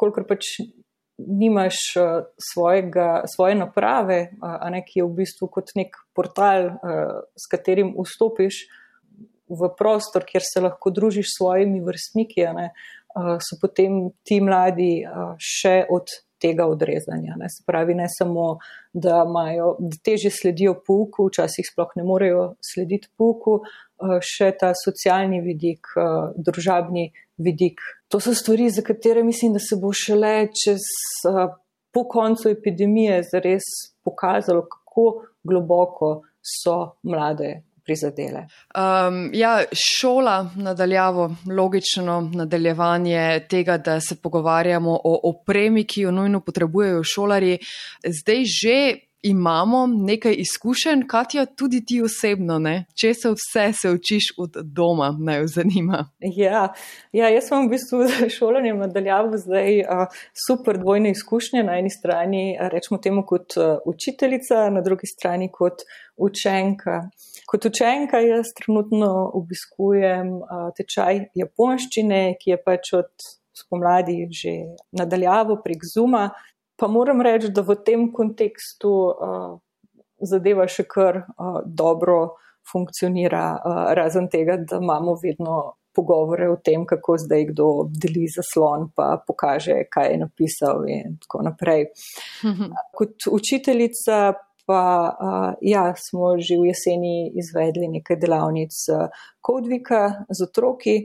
kolikor 0.00 0.24
pač 0.28 0.56
nimaš 1.20 1.76
svojega, 2.40 3.22
svoje 3.28 3.54
naprave, 3.54 4.30
a 4.40 4.70
ne 4.72 4.80
ki 4.86 5.02
je 5.02 5.04
v 5.04 5.16
bistvu 5.20 5.50
kot 5.52 5.74
nek 5.76 5.98
portal, 6.16 6.70
s 7.36 7.50
katerim 7.50 7.92
vstopiš 7.98 8.64
v 9.50 9.70
prostor, 9.76 10.24
kjer 10.24 10.44
se 10.46 10.62
lahko 10.62 10.92
družiš 10.94 11.26
s 11.26 11.38
svojimi 11.40 11.82
vrstniki, 11.84 12.46
ne, 12.54 12.70
so 13.14 13.58
potem 13.60 14.10
ti 14.26 14.40
mladi 14.40 15.00
še 15.38 15.84
od 15.90 16.12
tega 16.40 16.66
odrezanja. 16.70 17.36
Ne. 17.36 17.48
Se 17.52 17.64
pravi, 17.66 17.94
ne 17.94 18.06
samo, 18.08 18.58
da, 18.92 19.24
imajo, 19.28 19.74
da 19.80 19.98
teže 20.04 20.30
sledijo 20.32 20.74
pouku, 20.86 21.28
včasih 21.28 21.68
sploh 21.68 21.92
ne 22.00 22.04
morejo 22.08 22.44
slediti 22.64 23.10
pouku, 23.18 23.60
še 24.24 24.52
ta 24.60 24.72
socialni 24.78 25.42
vidik, 25.44 25.92
družabni 26.40 27.10
vidik. 27.44 27.84
To 28.08 28.22
so 28.24 28.32
stvari, 28.34 28.70
za 28.72 28.84
katere 28.86 29.24
mislim, 29.26 29.52
da 29.58 29.60
se 29.60 29.76
bo 29.80 29.92
šele 29.92 30.48
čez 30.56 30.86
po 31.92 32.06
koncu 32.08 32.48
epidemije 32.48 33.20
zares 33.28 33.66
pokazalo, 34.04 34.64
kako 34.70 35.06
globoko 35.44 36.20
so 36.40 36.96
mlade 37.02 37.60
prizadele. 37.84 38.46
Um, 38.74 39.30
ja, 39.34 39.64
šola, 39.72 40.50
nadaljavo, 40.56 41.30
logično 41.56 42.20
nadaljevanje 42.34 43.46
tega, 43.50 43.78
da 43.78 44.00
se 44.00 44.16
pogovarjamo 44.22 45.00
o 45.04 45.20
opremi, 45.30 45.84
ki 45.84 46.00
jo 46.00 46.10
nujno 46.10 46.40
potrebujejo 46.40 47.04
šolari. 47.04 47.58
Zdaj 48.04 48.44
že 48.44 48.76
imamo 49.22 49.86
nekaj 49.86 50.34
izkušenj, 50.38 51.02
Katja, 51.08 51.46
tudi 51.46 51.84
ti 51.84 52.02
osebno, 52.02 52.58
ne? 52.58 52.84
če 53.00 53.12
se 53.14 53.32
vse 53.34 53.66
se 53.80 53.90
učiš 53.90 54.30
od 54.38 54.56
doma, 54.64 55.10
naj 55.20 55.40
jo 55.40 55.46
zanima. 55.46 56.04
Ja, 56.36 56.68
ja, 57.12 57.28
jaz 57.28 57.48
sem 57.48 57.66
v 57.66 57.74
bistvu 57.74 58.02
z 58.08 58.30
šolanjem 58.32 58.78
nadaljavo 58.80 59.38
zdaj 59.38 59.80
uh, 59.82 60.20
super 60.46 60.78
dvojne 60.80 61.12
izkušnje. 61.12 61.64
Na 61.66 61.78
eni 61.78 61.90
strani 61.90 62.56
rečemo 62.72 63.00
temu 63.02 63.24
kot 63.26 63.56
uh, 63.56 63.78
učiteljica, 63.84 64.68
na 64.70 64.80
drugi 64.80 65.06
strani 65.10 65.50
kot 65.52 65.84
učenka. 66.16 67.02
Kot 67.50 67.66
učenka 67.66 68.20
jaz 68.22 68.52
trenutno 68.54 69.08
obiskujem 69.34 70.36
uh, 70.38 70.68
tečaj 70.76 71.24
japonščine, 71.34 72.20
ki 72.38 72.52
je 72.52 72.58
pač 72.62 72.92
od 72.94 73.10
spomladi 73.58 74.28
že 74.30 74.52
nadaljavo 74.94 75.58
prek 75.64 75.82
Zuma. 75.94 76.28
Pa 76.78 76.88
moram 76.88 77.20
reči, 77.20 77.50
da 77.52 77.64
v 77.66 77.76
tem 77.84 78.06
kontekstu 78.14 78.92
uh, 79.10 79.58
zadeva 80.22 80.68
še 80.70 80.86
kar 80.88 81.24
uh, 81.24 81.60
dobro 81.66 82.36
funkcionira, 82.70 83.44
uh, 83.58 83.82
razen 83.98 84.30
tega, 84.30 84.56
da 84.62 84.78
imamo 84.78 85.16
vedno 85.18 85.58
pogovore 85.96 86.46
o 86.52 86.56
tem, 86.56 86.84
kako 86.86 87.16
zdaj 87.18 87.48
kdo 87.50 87.66
deli 87.90 88.28
zaslon, 88.30 88.92
pa 88.94 89.16
pokaže, 89.26 89.82
kaj 89.90 90.12
je 90.12 90.20
napisal 90.22 90.86
in 90.86 91.18
tako 91.24 91.42
naprej. 91.48 91.88
Kot 92.96 93.26
učiteljica 93.26 94.20
pa 94.70 94.84
uh, 95.10 95.58
ja, 95.66 95.90
smo 95.98 96.36
že 96.38 96.54
v 96.54 96.70
jeseni 96.70 97.32
izvedli 97.34 97.90
nekaj 97.98 98.20
delavnic 98.22 98.70
Kodvika 99.42 100.22
z 100.30 100.46
otroki. 100.46 100.96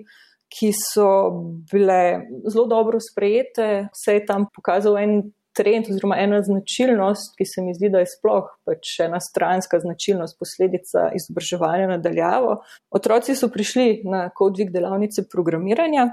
Ki 0.45 0.69
so 0.77 1.33
bile 1.71 2.29
zelo 2.45 2.67
dobro 2.69 2.99
sprejete, 3.01 3.89
vse 3.91 4.13
je 4.13 4.21
tam 4.29 4.45
pokazal 4.53 4.93
en 5.01 5.15
trend 5.57 5.89
oziroma 5.89 6.17
ena 6.19 6.41
značilnost, 6.43 7.33
ki 7.37 7.47
se 7.49 7.63
mi 7.63 7.73
zdi, 7.75 7.89
da 7.93 8.03
je 8.03 8.11
sploh 8.11 8.51
pač 8.67 8.99
ena 9.07 9.19
stranska 9.23 9.79
značilnost, 9.81 10.37
posledica 10.39 11.09
izobraževanja 11.17 11.89
nadaljavo. 11.95 12.59
Otroci 12.95 13.35
so 13.35 13.49
prišli 13.51 14.03
na 14.11 14.27
kodvig 14.35 14.71
delavnice 14.75 15.25
programiranja, 15.31 16.09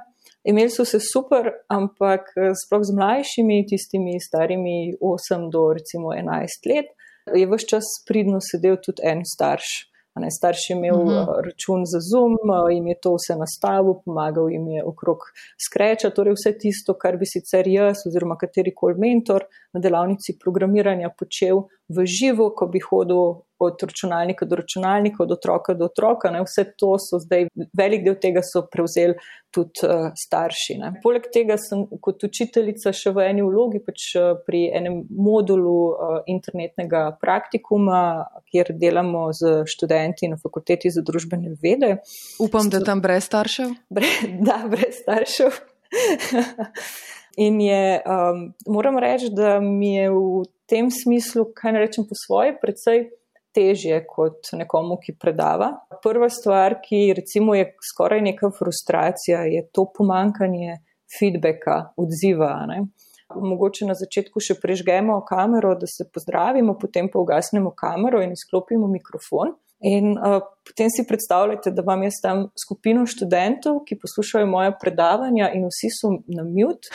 imeli 0.49 0.71
so 0.73 0.87
se 0.88 1.02
super, 1.02 1.52
ampak 1.71 2.32
sploh 2.64 2.87
z 2.87 2.99
mlajšimi, 2.99 3.62
tistimi 3.71 4.18
starimi 4.23 4.94
8 5.00 5.49
do 5.52 5.68
recimo 5.78 6.14
11 6.16 6.71
let, 6.73 6.90
je 7.35 7.47
vse 7.47 7.67
čas 7.71 7.87
pridno 8.09 8.38
sedel 8.41 8.76
tudi 8.85 9.02
en 9.11 9.23
starš. 9.35 9.71
Ne, 10.21 10.29
starš 10.29 10.61
je 10.69 10.75
imel 10.76 10.97
uh 10.97 11.05
mhm. 11.05 11.14
-huh. 11.14 11.45
račun 11.47 11.81
za 11.93 12.00
Zoom, 12.11 12.35
jim 12.75 12.87
je 12.87 12.97
to 13.02 13.11
vse 13.17 13.35
nastavil, 13.45 13.95
pomagal 14.05 14.50
jim 14.50 14.67
je 14.69 14.85
okrog 14.85 15.21
skreča, 15.67 16.11
torej 16.11 16.35
vse 16.37 16.52
tisto, 16.62 16.93
kar 17.02 17.17
bi 17.17 17.26
sicer 17.35 17.64
jaz 17.69 17.97
oziroma 18.07 18.37
katerikoli 18.37 18.95
mentor 19.05 19.41
na 19.73 19.81
delavnici 19.81 20.37
programiranja 20.43 21.09
počel 21.19 21.57
v 21.92 22.06
živo, 22.08 22.50
ko 22.56 22.66
bi 22.70 22.80
hodil 22.82 23.42
od 23.62 23.82
računalnika 23.82 24.46
do 24.46 24.56
računalnika, 24.56 25.22
od 25.22 25.32
otroka 25.32 25.75
do 25.75 25.84
otroka. 25.84 26.30
Ne. 26.30 26.42
Vse 26.42 26.64
to 26.78 26.96
so 26.99 27.20
zdaj, 27.22 27.46
velik 27.78 28.04
del 28.04 28.16
tega 28.22 28.42
so 28.42 28.64
prevzeli 28.72 29.14
tudi 29.54 29.87
uh, 29.87 30.11
starši. 30.18 30.78
Ne. 30.80 30.92
Poleg 31.04 31.28
tega 31.34 31.56
sem 31.61 31.84
kot 32.02 32.25
učiteljica 32.26 32.92
še 32.96 33.12
v 33.14 33.26
eni 33.28 33.44
vlogi, 33.46 33.82
pač 33.84 34.08
uh, 34.18 34.32
pri 34.46 34.64
enem 34.75 35.02
modulu 35.14 35.76
uh, 35.92 36.18
internetnega 36.26 37.04
praktikuma, 37.22 38.02
kjer 38.50 38.75
delamo 38.80 39.28
z 39.37 39.62
študenti 39.70 40.32
na 40.32 40.40
fakulteti 40.42 40.90
za 40.90 41.04
družbene 41.06 41.54
vede. 41.62 41.96
Upam, 42.42 42.70
da 42.72 42.82
tam 42.84 43.04
brez 43.04 43.28
staršev. 43.30 43.76
Bre, 43.92 44.11
da, 44.42 44.62
brez 44.70 45.04
staršev. 45.04 45.62
In 47.37 47.61
je, 47.61 48.02
um, 48.04 48.52
moram 48.66 48.99
reči, 48.99 49.30
da 49.32 49.61
mi 49.61 49.94
je 49.94 50.11
v 50.11 50.44
tem 50.73 50.88
smislu, 50.91 51.50
kaj 51.57 51.76
ne 51.76 51.85
rečem 51.85 52.07
po 52.09 52.17
svoje, 52.17 52.55
predvsej 52.61 53.11
težje 53.52 53.99
kot 54.09 54.55
nekomu, 54.57 54.97
ki 55.02 55.19
predava. 55.21 55.69
Prva 56.05 56.31
stvar, 56.33 56.79
ki 56.81 57.12
recimo 57.19 57.55
je 57.55 57.69
skoraj 57.93 58.23
neka 58.25 58.49
frustracija, 58.57 59.45
je 59.52 59.67
to 59.76 59.85
pomankanje 59.93 60.79
feedbacka, 61.12 61.93
odziva. 62.00 62.55
Ne? 62.71 62.87
Mogoče 63.33 63.88
na 63.88 63.97
začetku 63.97 64.41
še 64.45 64.57
prežgemo 64.61 65.19
kamero, 65.29 65.75
da 65.76 65.88
se 65.88 66.09
pozdravimo, 66.12 66.79
potem 66.81 67.12
pa 67.12 67.21
ugasnemo 67.21 67.75
kamero 67.76 68.23
in 68.25 68.33
izklopimo 68.33 68.88
mikrofon. 68.93 69.52
In 69.82 70.12
uh, 70.14 70.38
potem 70.62 70.90
si 70.94 71.02
predstavljate, 71.08 71.72
da 71.74 71.82
vam 71.82 72.04
jaz 72.06 72.20
tam 72.22 72.44
skupino 72.54 73.02
študentov, 73.06 73.80
ki 73.86 73.98
poslušajo 73.98 74.46
moja 74.46 74.70
predavanja, 74.78 75.48
in 75.56 75.66
vsi 75.66 75.90
so 75.90 76.12
na 76.30 76.44
mute, 76.46 76.92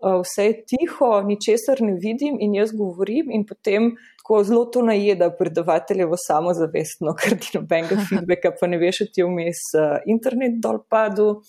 uh, 0.00 0.20
vse 0.24 0.46
je 0.48 0.54
tiho, 0.72 1.10
ničesar 1.28 1.84
ne 1.84 1.98
vidim, 2.00 2.38
in 2.40 2.56
jaz 2.56 2.72
govorim, 2.76 3.28
in 3.36 3.44
potem 3.48 3.92
tako 4.22 4.40
zelo 4.48 4.64
to 4.64 4.84
najeda 4.86 5.28
predavateljevo 5.36 6.16
samozavestno, 6.26 7.12
ker 7.20 7.36
ti 7.36 7.58
nobenega 7.58 8.00
feedbacka, 8.08 8.54
pa 8.60 8.70
ne 8.70 8.80
veš, 8.80 9.04
ti 9.12 9.20
je 9.20 9.28
vmes 9.28 9.66
uh, 9.76 9.98
internet 10.08 10.56
dol 10.64 10.80
padel 10.88 11.42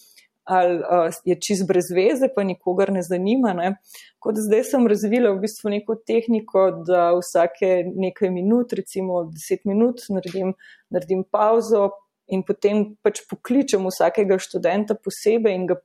ali 0.43 0.79
uh, 0.79 1.13
je 1.25 1.35
čist 1.39 1.67
brez 1.67 1.87
veze, 1.95 2.27
pa 2.35 2.43
nikogar 2.43 2.91
ne 2.91 3.01
zanima. 3.03 3.53
Ne. 3.53 3.75
Kot 4.19 4.39
zdaj 4.39 4.65
sem 4.71 4.87
razvila 4.87 5.31
v 5.31 5.43
bistvu 5.43 5.71
neko 5.77 5.95
tehniko, 6.07 6.65
da 6.87 7.11
vsake 7.17 7.83
nekaj 7.95 8.31
minut, 8.31 8.73
recimo 8.75 9.23
10 9.31 9.67
minut, 9.69 10.03
naredim, 10.11 10.53
naredim 10.91 11.23
pauzo 11.23 11.89
in 12.27 12.43
potem 12.47 12.85
pač 13.03 13.23
pokličem 13.29 13.83
vsakega 13.87 14.39
študenta 14.39 14.95
posebej 14.95 15.55
in 15.55 15.67
ga 15.71 15.79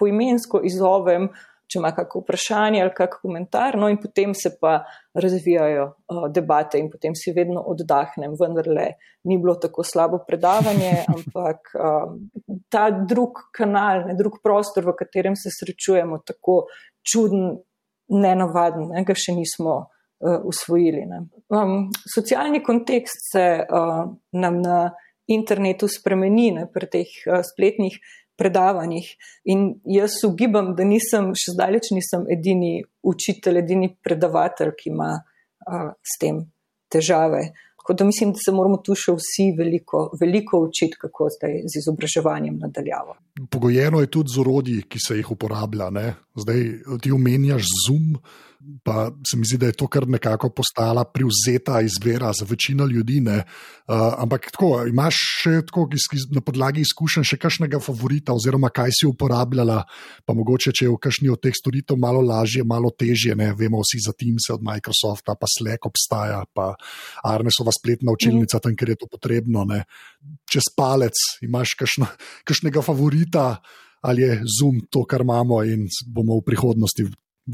poimensko 0.00 0.62
izovem, 0.66 1.28
če 1.70 1.78
ima 1.78 1.92
kakšno 1.94 2.24
vprašanje 2.24 2.82
ali 2.82 2.94
kakšen 2.96 3.22
komentar, 3.22 3.78
no 3.78 3.88
in 3.90 3.98
potem 4.02 4.34
se 4.34 4.52
pa 4.60 4.80
razvijajo 5.14 5.86
uh, 5.86 6.26
debate 6.34 6.80
in 6.82 6.90
potem 6.90 7.14
si 7.18 7.34
vedno 7.36 7.62
oddahnem, 7.72 8.34
vendar 8.40 8.68
le 8.68 8.88
ni 9.28 9.38
bilo 9.38 9.54
tako 9.60 9.84
slabo 9.86 10.22
predavanje, 10.26 10.92
ampak 11.14 11.72
uh, 11.78 12.12
ta 12.72 12.88
drug 12.90 13.44
kanal, 13.56 14.06
ne 14.08 14.16
drug 14.18 14.40
prostor, 14.42 14.88
v 14.88 14.96
katerem 14.98 15.38
se 15.38 15.52
srečujemo, 15.54 16.22
tako 16.26 16.64
čuden, 17.06 17.58
nenavaden, 18.10 18.88
ne, 18.90 19.04
ga 19.06 19.14
še 19.14 19.36
nismo 19.36 19.76
uh, 19.78 20.40
usvojili. 20.50 21.04
Um, 21.54 21.90
socialni 22.10 22.62
kontekst 22.66 23.30
se 23.30 23.44
uh, 23.62 24.02
nam 24.34 24.58
na 24.64 24.80
internetu 25.30 25.86
spremeni 25.86 26.50
ne, 26.56 26.66
pri 26.66 26.90
teh 26.90 27.12
uh, 27.28 27.44
spletnih 27.46 28.00
predavanjih. 28.40 29.08
In 29.52 29.66
jaz 29.84 30.22
ugibam, 30.28 30.72
da 30.76 30.86
nisem, 30.88 31.34
še 31.36 31.54
zdaleč 31.54 31.92
nisem 31.92 32.24
edini 32.32 32.78
učitelj, 33.06 33.60
edini 33.60 33.92
predavatelj, 34.00 34.72
ki 34.78 34.94
ima 34.94 35.12
a, 35.20 35.82
s 36.00 36.20
tem 36.22 36.46
težave. 36.90 37.50
Tako 37.80 37.94
da 37.96 38.04
mislim, 38.04 38.32
da 38.32 38.38
se 38.44 38.52
moramo 38.52 38.76
tu 38.84 38.94
še 38.98 39.14
vsi 39.16 39.46
veliko, 39.56 40.10
veliko 40.20 40.60
učiti, 40.66 40.98
kako 41.00 41.30
zdaj 41.36 41.62
z 41.64 41.80
izobraževanjem 41.80 42.58
nadaljavo. 42.60 43.16
Pogojeno 43.50 44.02
je 44.02 44.10
tudi 44.12 44.34
z 44.34 44.40
orodji, 44.42 44.82
ki 44.88 45.00
se 45.00 45.16
jih 45.16 45.30
uporablja. 45.32 45.88
Ne? 45.94 46.12
Zdaj 46.36 46.60
ti 47.00 47.12
omenjaš 47.16 47.72
Zoom 47.86 48.18
pa 48.84 49.10
se 49.30 49.36
mi 49.36 49.46
zdi, 49.46 49.58
da 49.58 49.66
je 49.66 49.72
to 49.72 49.86
kar 49.88 50.08
nekako 50.08 50.50
postala 50.50 51.04
privzeta 51.04 51.80
izbira 51.80 52.32
za 52.32 52.46
večino 52.48 52.86
ljudi. 52.86 53.20
Uh, 53.20 53.42
ampak 54.18 54.50
tako, 54.52 54.84
imaš 54.88 55.16
še 55.42 55.52
tako, 55.66 55.86
na 56.34 56.40
podlagi 56.44 56.84
izkušenj 56.84 57.26
še 57.32 57.38
kakšnega 57.40 57.80
favorita, 57.82 58.34
oziroma 58.36 58.70
kaj 58.72 58.92
si 59.00 59.08
uporabljala, 59.08 59.80
pa 60.24 60.36
mogoče 60.36 60.72
če 60.76 60.86
je 60.86 60.92
v 60.92 61.00
kakšni 61.02 61.32
od 61.32 61.42
teh 61.42 61.56
storitev 61.56 61.98
malo 62.00 62.22
lažje, 62.24 62.64
malo 62.64 62.92
težje. 62.92 63.36
Ne? 63.36 63.50
Vemo 63.58 63.82
vsi 63.82 64.02
za 64.06 64.14
Teams 64.16 64.50
od 64.52 64.64
Microsofta, 64.64 65.36
pa 65.40 65.48
Slack 65.50 65.88
obstaja, 65.88 66.44
pa 66.54 66.74
Arnesova 67.24 67.72
spletna 67.74 68.12
učilnica, 68.12 68.58
mm. 68.58 68.64
tam, 68.64 68.76
kjer 68.76 68.94
je 68.94 69.00
to 69.00 69.10
potrebno. 69.10 69.64
Ne? 69.68 69.84
Čez 70.50 70.72
palec 70.76 71.16
imaš 71.46 71.76
kakšnega 72.44 72.84
favorita. 72.84 73.54
Ali 74.00 74.22
je 74.22 74.36
Zoom 74.48 74.78
to, 74.88 75.02
kar 75.04 75.20
imamo, 75.20 75.58
in 75.68 75.82
bomo 76.08 76.38
v 76.38 76.44
prihodnosti 76.46 77.04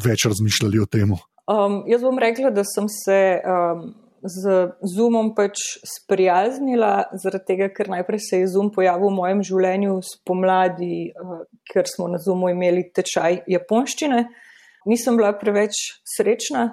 več 0.05 0.27
razmišljali 0.29 0.83
o 0.83 0.87
tem? 0.91 1.15
Um, 1.47 1.83
jaz 1.87 2.03
bom 2.03 2.19
rekla, 2.19 2.51
da 2.51 2.65
sem 2.67 2.89
se 2.91 3.19
um, 3.39 3.85
z 4.27 4.55
Zoomom 4.95 5.31
pač 5.37 5.61
sprijaznila, 5.87 7.13
zaradi 7.15 7.53
tega, 7.53 7.69
ker 7.75 7.91
najprej 7.93 8.23
se 8.25 8.41
je 8.41 8.49
Zoom 8.51 8.73
pojavil 8.75 9.13
v 9.13 9.19
mojem 9.21 9.45
življenju 9.47 10.01
spomladi, 10.07 11.13
uh, 11.15 11.45
ker 11.71 11.87
smo 11.91 12.09
na 12.11 12.19
Zoomu 12.23 12.51
imeli 12.51 12.89
tečaj 12.95 13.45
japonščine. 13.53 14.25
Nisem 14.91 15.19
bila 15.19 15.33
preveč 15.39 15.79
srečna. 16.07 16.69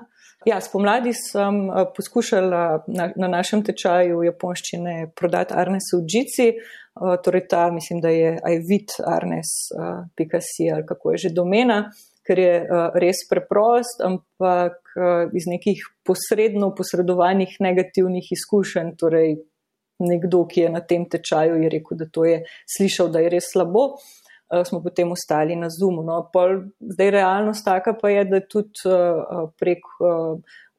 Ja, 0.49 0.57
spomladi 0.61 1.13
sem 1.15 1.67
uh, 1.69 1.85
poskušala 1.95 2.63
na, 2.91 3.11
na 3.15 3.29
našem 3.31 3.61
tečaju 3.63 4.25
japonščine 4.25 5.13
prodati 5.15 5.55
Arnes 5.55 5.91
v 5.93 6.01
Džici, 6.01 6.49
uh, 6.57 7.13
torej 7.23 7.45
ta, 7.51 7.67
mislim, 7.71 8.01
da 8.01 8.09
je 8.11 8.33
iVit 8.57 8.97
Arnes, 9.05 9.53
uh, 9.77 10.01
ali 10.09 10.87
kako 10.89 11.13
je 11.13 11.27
že 11.27 11.37
domena 11.37 11.85
ker 12.27 12.39
je 12.39 12.53
uh, 12.63 12.89
res 12.99 13.23
preprost, 13.29 14.01
ampak 14.03 14.79
uh, 14.95 15.31
iz 15.35 15.47
nekih 15.49 15.81
posredno 16.07 16.71
posredovanih 16.75 17.57
negativnih 17.63 18.31
izkušenj, 18.35 18.95
torej 18.99 19.37
nekdo, 20.03 20.43
ki 20.49 20.65
je 20.65 20.73
na 20.73 20.81
tem 20.81 21.05
tečaju, 21.09 21.59
je 21.63 21.71
rekel, 21.71 21.99
da 21.99 22.09
to 22.11 22.25
je 22.27 22.41
slišal, 22.77 23.11
da 23.13 23.23
je 23.23 23.33
res 23.35 23.51
slabo. 23.53 23.93
Uh, 23.93 24.63
smo 24.67 24.81
potem 24.83 25.11
ostali 25.11 25.57
na 25.59 25.69
Zoomu. 25.71 26.03
No, 26.05 26.21
pol, 26.33 26.67
zdaj, 26.79 27.11
realnost 27.15 27.65
taka 27.65 27.95
pa 27.99 28.11
je, 28.13 28.25
da 28.29 28.43
tudi 28.43 28.95
prek 29.59 29.87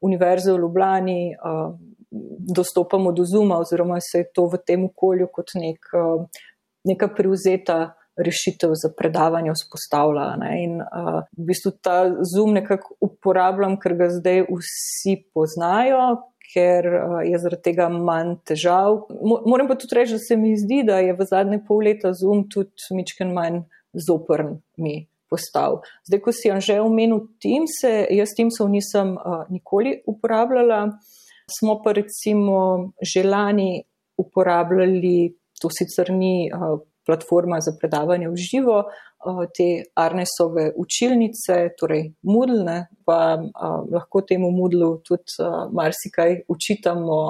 Univerze 0.05 0.53
v 0.53 0.61
Ljubljani 0.61 1.19
dostopamo 2.55 3.13
do 3.13 3.25
Zooma, 3.27 3.59
oziroma 3.59 3.97
se 4.01 4.21
je 4.23 4.31
to 4.35 4.47
v 4.53 4.61
tem 4.67 4.85
okolju 4.85 5.27
kot 5.33 5.57
nek, 5.59 5.89
neka 6.87 7.09
prevzeta 7.17 7.97
rešitev 8.17 8.75
za 8.79 8.91
predavanje 8.97 9.53
vzpostavlja. 9.55 10.29
Ne? 10.43 10.53
In 10.65 10.77
uh, 10.83 11.25
v 11.37 11.49
bistvu 11.51 11.75
ta 11.83 11.99
zoom 12.23 12.55
nekako 12.55 12.95
uporabljam, 13.01 13.79
ker 13.81 13.97
ga 13.99 14.11
zdaj 14.13 14.47
vsi 14.51 15.19
poznajo. 15.35 16.31
Ker 16.55 16.87
je 17.27 17.39
zaradi 17.41 17.65
tega 17.73 17.89
manj 17.91 18.37
težav. 18.47 19.09
Moram 19.27 19.67
pa 19.67 19.75
tudi 19.81 19.97
reči, 19.97 20.15
da 20.15 20.23
se 20.23 20.37
mi 20.39 20.53
zdi, 20.55 20.85
da 20.87 21.01
je 21.03 21.17
v 21.17 21.27
zadnje 21.27 21.59
pol 21.67 21.83
leta 21.83 22.13
Zoom 22.15 22.45
tudi 22.53 22.95
mičken 22.95 23.33
manj 23.35 23.65
zoprn 23.91 24.61
mi 24.79 25.09
postal. 25.31 25.81
Zdaj, 26.07 26.21
ko 26.23 26.31
si 26.31 26.53
že 26.61 26.79
omenil 26.79 27.27
Teams, 27.43 27.83
jaz 28.11 28.37
Teamsov 28.37 28.71
nisem 28.71 29.17
uh, 29.19 29.49
nikoli 29.51 30.03
uporabljala, 30.07 30.95
smo 31.51 31.83
pa 31.83 31.93
recimo 31.93 32.93
že 33.03 33.27
lani 33.27 33.83
uporabljali, 34.17 35.35
to 35.59 35.69
sicer 35.71 36.13
ni 36.13 36.51
uh, 36.53 36.79
platforma 37.07 37.61
za 37.61 37.73
predavanje 37.81 38.29
v 38.29 38.37
živo, 38.37 38.79
eh, 38.85 39.47
te 39.57 39.83
Arnesove 39.95 40.73
učilnice, 40.77 41.69
torej 41.79 42.13
Moodle, 42.23 42.87
pa 43.05 43.39
eh, 43.39 43.49
lahko 43.93 44.21
temu 44.21 44.51
Moodlu 44.51 44.99
tudi 45.05 45.37
eh, 45.41 45.45
marsikaj 45.73 46.41
učitamo. 46.49 47.21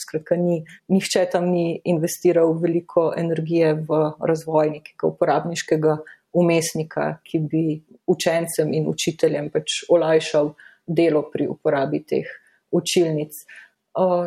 Skratka, 0.00 0.36
ni, 0.36 0.64
nihče 0.88 1.26
tam 1.32 1.48
ni 1.50 1.80
investiral 1.84 2.52
veliko 2.52 3.12
energije 3.16 3.74
v 3.74 4.00
razvoj 4.20 4.70
nekega 4.70 5.06
uporabniškega 5.06 5.96
umestnika, 6.34 7.18
ki 7.24 7.38
bi 7.38 7.64
učencem 8.10 8.72
in 8.74 8.88
učiteljem 8.90 9.50
pač 9.54 9.84
olajšal 9.88 10.54
delo 10.86 11.22
pri 11.32 11.46
uporabi 11.48 12.02
teh 12.02 12.26
učilnic. 12.74 13.38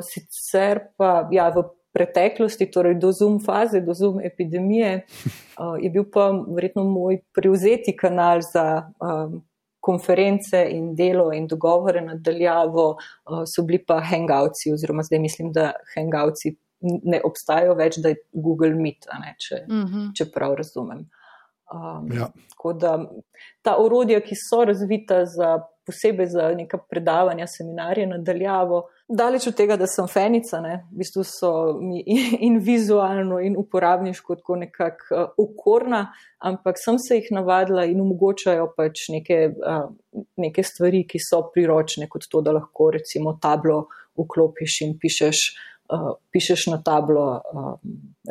Sicer 0.08 0.80
pa 0.98 1.28
ja, 1.32 1.50
v 1.52 1.66
preteklosti, 1.98 2.70
torej 2.72 3.00
do 3.02 3.12
zoom 3.12 3.40
faze, 3.44 3.82
do 3.82 3.94
zoom 3.98 4.22
epidemije, 4.22 5.02
uh, 5.02 5.76
je 5.84 5.90
bil 5.90 6.06
pa 6.14 6.30
verjetno 6.48 6.86
moj 6.86 7.22
prevzeti 7.34 7.96
kanal 7.98 8.46
za 8.46 8.68
um, 9.02 9.42
konference 9.80 10.62
in 10.70 10.94
delo 10.96 11.32
in 11.34 11.48
dogovore 11.48 12.02
nadaljavo, 12.02 12.88
uh, 12.92 13.44
so 13.50 13.66
bili 13.66 13.82
pa 13.88 14.02
hangoutsi, 14.12 14.74
oziroma 14.74 15.04
zdaj 15.08 15.20
mislim, 15.20 15.52
da 15.56 15.72
hangoutsi 15.96 16.58
ne 16.82 17.22
obstajajo 17.26 17.74
več, 17.78 17.98
da 18.04 18.14
je 18.14 18.22
Google 18.34 18.76
Meet, 18.78 19.08
ne, 19.22 19.34
če, 19.40 19.64
uh 19.66 19.76
mhm. 19.76 19.94
-huh. 19.94 20.10
če 20.18 20.30
prav 20.34 20.54
razumem. 20.60 21.08
Um, 21.74 22.12
ja. 22.14 22.30
Tako 22.50 22.74
da 22.74 22.92
ta 23.62 23.76
orodja, 23.80 24.22
ki 24.22 24.36
so 24.40 24.64
razvita 24.66 25.26
za 25.26 25.58
posebej 25.88 26.28
za 26.28 26.50
neka 26.56 26.78
predavanja, 26.78 27.48
seminarje 27.48 28.08
nadaljavo. 28.08 28.82
Daleč 29.08 29.48
od 29.48 29.56
tega, 29.56 29.78
da 29.80 29.88
sem 29.88 30.08
fenica, 30.12 30.60
ne? 30.62 30.82
v 30.92 31.00
bistvu 31.00 31.24
so 31.24 31.52
mi 31.80 32.04
in 32.48 32.60
vizualno, 32.64 33.40
in 33.40 33.56
uporabniško 33.58 34.36
tako 34.42 34.58
nekako 34.64 35.16
uh, 35.16 35.30
okorna, 35.46 36.02
ampak 36.44 36.82
sem 36.84 37.00
se 37.00 37.22
jih 37.22 37.32
navadila 37.40 37.86
in 37.88 38.02
omogočajo 38.04 38.68
pač 38.76 39.08
neke, 39.16 39.40
uh, 39.56 39.88
neke 40.38 40.64
stvari, 40.64 41.06
ki 41.08 41.24
so 41.24 41.46
priročne, 41.54 42.10
kot 42.12 42.28
to, 42.32 42.44
da 42.44 42.58
lahko 42.60 42.92
recimo 42.98 43.38
tablo 43.42 43.86
vklopiš 44.20 44.82
in 44.90 44.94
pišeš, 45.00 45.46
uh, 45.96 46.12
pišeš 46.36 46.68
na 46.76 46.82
tablo. 46.84 47.30
Uh, 47.54 47.74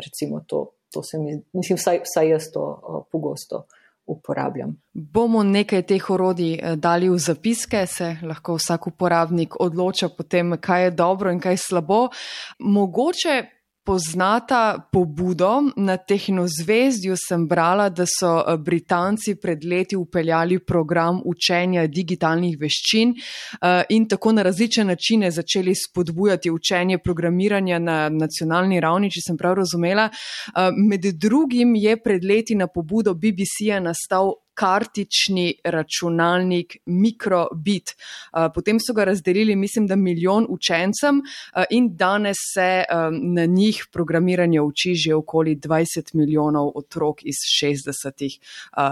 recimo 0.04 0.44
to, 0.46 0.68
to 0.92 1.02
se 1.02 1.18
mi, 1.18 1.40
mislim, 1.56 1.80
vsaj, 1.80 2.04
vsaj 2.04 2.32
jaz 2.34 2.52
to 2.52 2.68
uh, 2.68 3.02
pogosto 3.12 3.64
uporabljam. 4.06 4.76
Bomo 4.92 5.42
nekaj 5.42 5.82
teh 5.82 6.10
orodij 6.10 6.54
eh, 6.54 6.76
dali 6.76 7.08
v 7.08 7.18
zapiske, 7.18 7.86
se 7.86 8.16
lahko 8.22 8.56
vsak 8.56 8.86
uporabnik 8.86 9.60
odloča 9.60 10.08
potem, 10.08 10.56
kaj 10.60 10.84
je 10.84 10.90
dobro 10.90 11.32
in 11.32 11.40
kaj 11.40 11.52
je 11.52 11.62
slabo. 11.68 12.08
Mogoče 12.58 13.55
poznata 13.86 14.88
pobudo. 14.92 15.62
Na 15.76 15.96
Tehnozvezdju 15.96 17.14
sem 17.28 17.46
brala, 17.48 17.88
da 17.88 18.04
so 18.06 18.32
eh, 18.40 18.56
Britanci 18.58 19.36
pred 19.40 19.64
leti 19.64 19.96
upeljali 19.96 20.58
program 20.58 21.20
učenja 21.24 21.86
digitalnih 21.86 22.56
veščin 22.60 23.14
eh, 23.14 23.82
in 23.88 24.08
tako 24.08 24.32
na 24.32 24.42
različne 24.42 24.84
načine 24.84 25.30
začeli 25.30 25.74
spodbujati 25.74 26.50
učenje 26.50 26.98
programiranja 26.98 27.78
na 27.78 28.08
nacionalni 28.08 28.80
ravni, 28.80 29.10
če 29.10 29.22
sem 29.28 29.38
prav 29.38 29.54
razumela. 29.62 30.08
Eh, 30.10 30.70
med 30.76 31.06
drugim 31.14 31.74
je 31.74 31.96
pred 32.02 32.24
leti 32.24 32.54
na 32.54 32.66
pobudo 32.66 33.14
BBC-ja 33.14 33.80
nastal 33.80 34.34
kartični 34.56 35.54
računalnik 35.64 36.76
Microbit. 36.86 37.92
Potem 38.54 38.80
so 38.80 38.94
ga 38.96 39.04
razdelili, 39.04 39.56
mislim, 39.56 39.86
da 39.86 39.96
milijon 39.96 40.46
učencem 40.48 41.20
in 41.70 41.90
danes 41.96 42.40
se 42.54 42.84
na 43.22 43.44
njih 43.44 43.84
programiranje 43.92 44.60
uči 44.60 44.94
že 44.94 45.14
okoli 45.14 45.56
20 45.56 46.14
milijonov 46.14 46.72
otrok 46.74 47.22
iz 47.22 47.36
60 47.62 48.38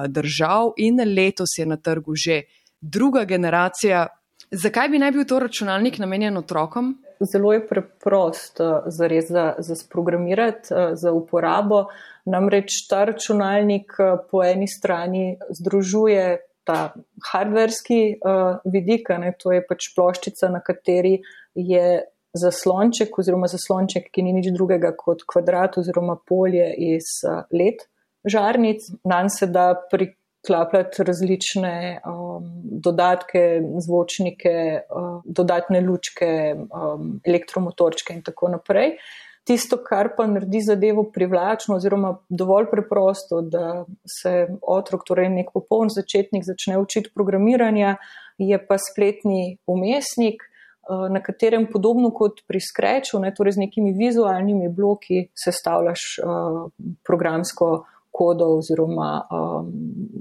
držav 0.09 0.73
in 0.77 1.01
letos 1.17 1.59
je 1.59 1.67
na 1.67 1.77
trgu 1.77 2.15
že 2.15 2.43
druga 2.81 3.25
generacija. 3.25 4.07
Zakaj 4.51 4.89
bi 4.89 4.99
naj 4.99 5.11
bil 5.11 5.25
to 5.25 5.39
računalnik 5.39 5.99
namenjen 5.99 6.37
otrokom? 6.37 6.99
Zelo 7.21 7.53
je 7.53 7.67
preprost 7.67 8.61
za 8.87 9.07
res 9.07 9.31
za, 9.31 9.55
za 9.59 9.77
sprogramirati, 9.77 10.75
za 10.95 11.13
uporabo. 11.13 11.85
Namreč 12.27 12.87
ta 12.89 13.05
računalnik 13.05 13.95
eh, 13.99 14.17
po 14.31 14.43
eni 14.45 14.69
strani 14.69 15.37
združuje 15.51 16.39
ta 16.65 16.95
hardverski 17.29 18.17
vidik, 18.65 19.11
ne, 19.21 19.35
to 19.37 19.53
je 19.53 19.61
pač 19.69 19.91
ploščica, 19.93 20.49
na 20.49 20.63
kateri 20.65 21.19
je 21.55 22.01
zaslonček 22.35 23.19
oziroma 23.19 23.51
zaslonček, 23.53 24.09
ki 24.09 24.25
ni 24.25 24.33
nič 24.39 24.49
drugega 24.55 24.95
kot 24.97 25.27
kvadrat 25.29 25.79
oziroma 25.83 26.17
polje 26.17 26.67
iz 26.97 27.19
led 27.55 27.85
žarnic. 28.25 28.89
Nan 29.05 29.31
se 29.31 29.47
da 29.47 29.75
priklapljati 30.45 31.05
različne 31.05 32.01
um, 32.05 32.63
dodatke, 32.63 33.63
zvočnike, 33.87 34.81
uh, 34.91 35.23
dodatne 35.25 35.81
lučke, 35.81 36.55
um, 36.55 37.21
elektromotorčke 37.25 38.15
in 38.15 38.23
tako 38.23 38.49
naprej. 38.49 38.99
Tisto, 39.45 39.77
kar 39.85 40.09
pa 40.17 40.27
naredi 40.27 40.61
zadevo 40.65 41.05
privlačno 41.13 41.77
oziroma 41.77 42.15
dovolj 42.29 42.71
preprosto, 42.71 43.41
da 43.41 43.85
se 44.21 44.47
otrok, 44.63 45.05
torej 45.05 45.29
nek 45.29 45.53
popoln 45.53 45.93
začetnik, 45.93 46.45
začne 46.45 46.79
učiti 46.79 47.13
programiranja, 47.15 47.97
je 48.39 48.59
pa 48.67 48.77
spletni 48.81 49.59
umestnik, 49.67 50.43
eh, 50.45 51.09
na 51.13 51.23
katerem 51.23 51.67
podobno 51.73 52.11
kot 52.11 52.41
pri 52.49 52.61
Scratchu, 52.61 53.21
ne, 53.21 53.35
torej 53.35 53.57
z 53.57 53.67
nekimi 53.67 53.93
vizualnimi 53.97 54.69
bloki, 54.69 55.29
sestavljaš 55.37 56.01
uh, 56.25 56.71
programsko 57.05 57.85
kodo 58.15 58.53
oziroma 58.61 59.11
um, 59.27 59.71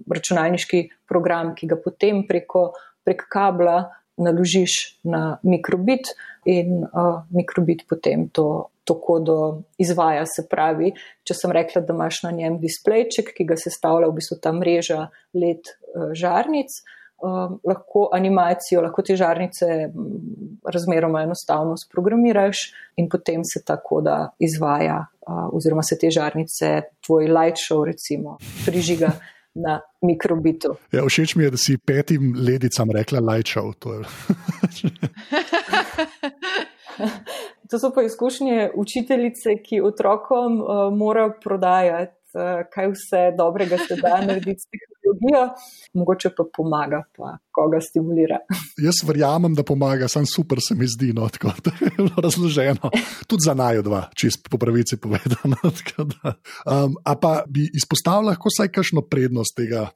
računalniški 0.10 0.88
program, 1.10 1.54
ki 1.56 1.70
ga 1.70 1.78
potem 1.78 2.24
preko, 2.28 2.72
prek 3.06 3.28
kabla 3.32 3.84
naložiš 4.18 5.00
na 5.10 5.38
mikrobit 5.46 6.14
in 6.50 6.84
uh, 6.86 7.22
mikrobit 7.34 7.86
potem 7.90 8.28
to 8.34 8.74
to 8.84 9.02
kodo 9.02 9.64
izvaja. 9.78 10.26
Se 10.28 10.46
pravi, 10.50 10.94
če 11.28 11.38
sem 11.38 11.54
rekla, 11.56 11.84
da 11.86 11.96
imaš 11.96 12.24
na 12.26 12.34
njem 12.36 12.60
displejček, 12.62 13.34
ki 13.38 13.48
ga 13.48 13.58
sestavlja 13.60 14.10
v 14.12 14.18
bistvu 14.20 14.40
ta 14.44 14.54
mreža 14.56 15.08
let 15.40 15.72
eh, 15.72 16.12
žarnic, 16.18 16.76
eh, 17.24 17.56
lahko 17.70 18.10
animacijo, 18.14 18.82
lahko 18.82 19.02
te 19.02 19.16
žarnice 19.16 19.66
razmeroma 20.74 21.22
enostavno 21.24 21.78
sprogramiraš 21.78 22.58
in 22.96 23.10
potem 23.10 23.42
se 23.44 23.64
ta 23.66 23.78
koda 23.84 24.36
izvaja 24.40 25.00
eh, 25.04 25.32
oziroma 25.52 25.84
se 25.84 25.98
te 26.00 26.12
žarnice, 26.12 26.82
tvoj 27.06 27.28
light 27.28 27.58
show 27.70 27.86
recimo, 27.86 28.38
prižiga. 28.66 29.12
Na 29.56 29.76
mikrobitu. 30.02 30.72
Ja, 30.90 31.04
všeč 31.06 31.36
mi 31.38 31.44
je, 31.44 31.50
da 31.54 31.58
si 31.62 31.76
petim 31.78 32.34
ledicam 32.34 32.90
rekla 32.90 33.20
light 33.22 33.46
show. 33.46 33.70
To 33.86 34.02
so 37.80 37.92
pa 37.94 38.02
izkušnje 38.02 38.72
učiteljice, 38.74 39.50
ki 39.62 39.82
otrokom 39.86 40.58
uh, 40.58 40.68
mora 40.98 41.30
prodajati, 41.44 42.18
uh, 42.18 42.23
kaj 42.74 42.88
vse 42.94 43.22
dobrega 43.38 43.78
se 43.78 43.98
da 44.02 44.18
narediti 44.22 44.62
s 44.64 44.70
tehnologijo, 44.72 45.44
mogoče 45.94 46.30
pa 46.38 46.46
pomaga, 46.58 47.04
pa 47.18 47.38
koga 47.52 47.82
stimulira. 47.82 48.40
Jaz 48.82 49.04
verjamem, 49.08 49.56
da 49.56 49.64
pomaga, 49.64 50.08
sem 50.08 50.26
super, 50.30 50.62
se 50.68 50.76
mi 50.76 50.88
zdi, 50.88 51.14
no, 51.14 51.30
tako 51.30 51.54
da 51.66 51.76
je 51.82 51.92
bilo 51.98 52.24
razloženo. 52.24 52.92
Tudi 53.28 53.46
za 53.46 53.54
najo 53.54 53.82
dva, 53.82 54.08
čist 54.16 54.50
po 54.50 54.58
pravici 54.58 54.98
povedano. 54.98 55.58
Um, 56.64 56.96
a 57.06 57.16
pa 57.20 57.44
bi 57.50 57.66
izpostavil 57.76 58.30
lahko 58.30 58.50
vsaj 58.52 58.70
kakšno 58.72 59.04
prednost 59.10 59.56
tega 59.58 59.88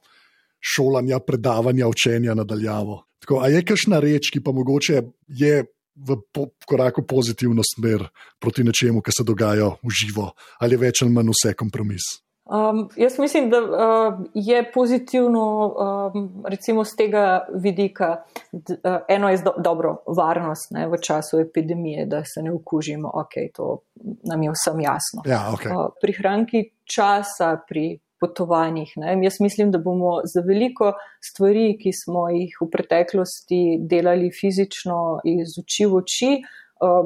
šolanja, 0.60 1.18
predavanja, 1.24 1.88
učenja 1.88 2.34
nadaljavo. 2.34 3.02
Tako, 3.24 3.40
a 3.42 3.48
je 3.48 3.64
kakšna 3.64 4.00
reč, 4.00 4.30
ki 4.32 4.42
pa 4.44 4.52
mogoče 4.52 5.02
je 5.28 5.64
v 5.98 6.16
po, 6.32 6.48
koraku 6.66 7.02
pozitivno 7.06 7.62
smer 7.66 8.06
proti 8.38 8.64
nečemu, 8.64 9.02
kar 9.02 9.12
se 9.16 9.26
dogaja 9.26 9.72
v 9.82 9.90
živo, 9.90 10.30
ali 10.60 10.76
je 10.76 10.82
več 10.84 11.02
ali 11.02 11.14
manj 11.14 11.32
vse 11.34 11.54
kompromis? 11.58 12.06
Um, 12.48 12.88
jaz 12.96 13.18
mislim, 13.18 13.50
da 13.50 13.58
uh, 13.60 14.24
je 14.34 14.70
pozitivno, 14.72 15.74
um, 16.14 16.44
recimo 16.46 16.84
z 16.84 16.96
tega 16.96 17.46
vidika, 17.54 18.22
d, 18.52 18.72
uh, 18.72 18.96
eno 19.08 19.28
je 19.28 19.38
do, 19.44 19.52
dobro, 19.58 19.96
varnost 20.16 20.70
ne, 20.70 20.86
v 20.88 20.96
času 21.02 21.40
epidemije, 21.40 22.06
da 22.06 22.22
se 22.24 22.42
ne 22.42 22.52
okužimo, 22.52 23.10
ok, 23.14 23.36
to 23.54 23.78
nam 24.24 24.42
je 24.42 24.50
vsem 24.50 24.80
jasno. 24.80 25.22
Ja, 25.26 25.50
okay. 25.52 25.76
uh, 25.76 25.92
prihranki 26.00 26.70
časa 26.84 27.58
pri 27.68 27.98
potovanjih. 28.20 28.92
Ne. 28.96 29.18
Jaz 29.22 29.40
mislim, 29.40 29.70
da 29.70 29.78
bomo 29.78 30.20
za 30.24 30.40
veliko 30.40 30.92
stvari, 31.20 31.76
ki 31.82 31.92
smo 31.92 32.30
jih 32.32 32.56
v 32.62 32.70
preteklosti 32.72 33.60
delali 33.80 34.32
fizično 34.40 35.20
iz 35.24 35.52
oči 35.60 35.86
v 35.86 36.00
oči, 36.00 36.32
uh, 36.40 36.56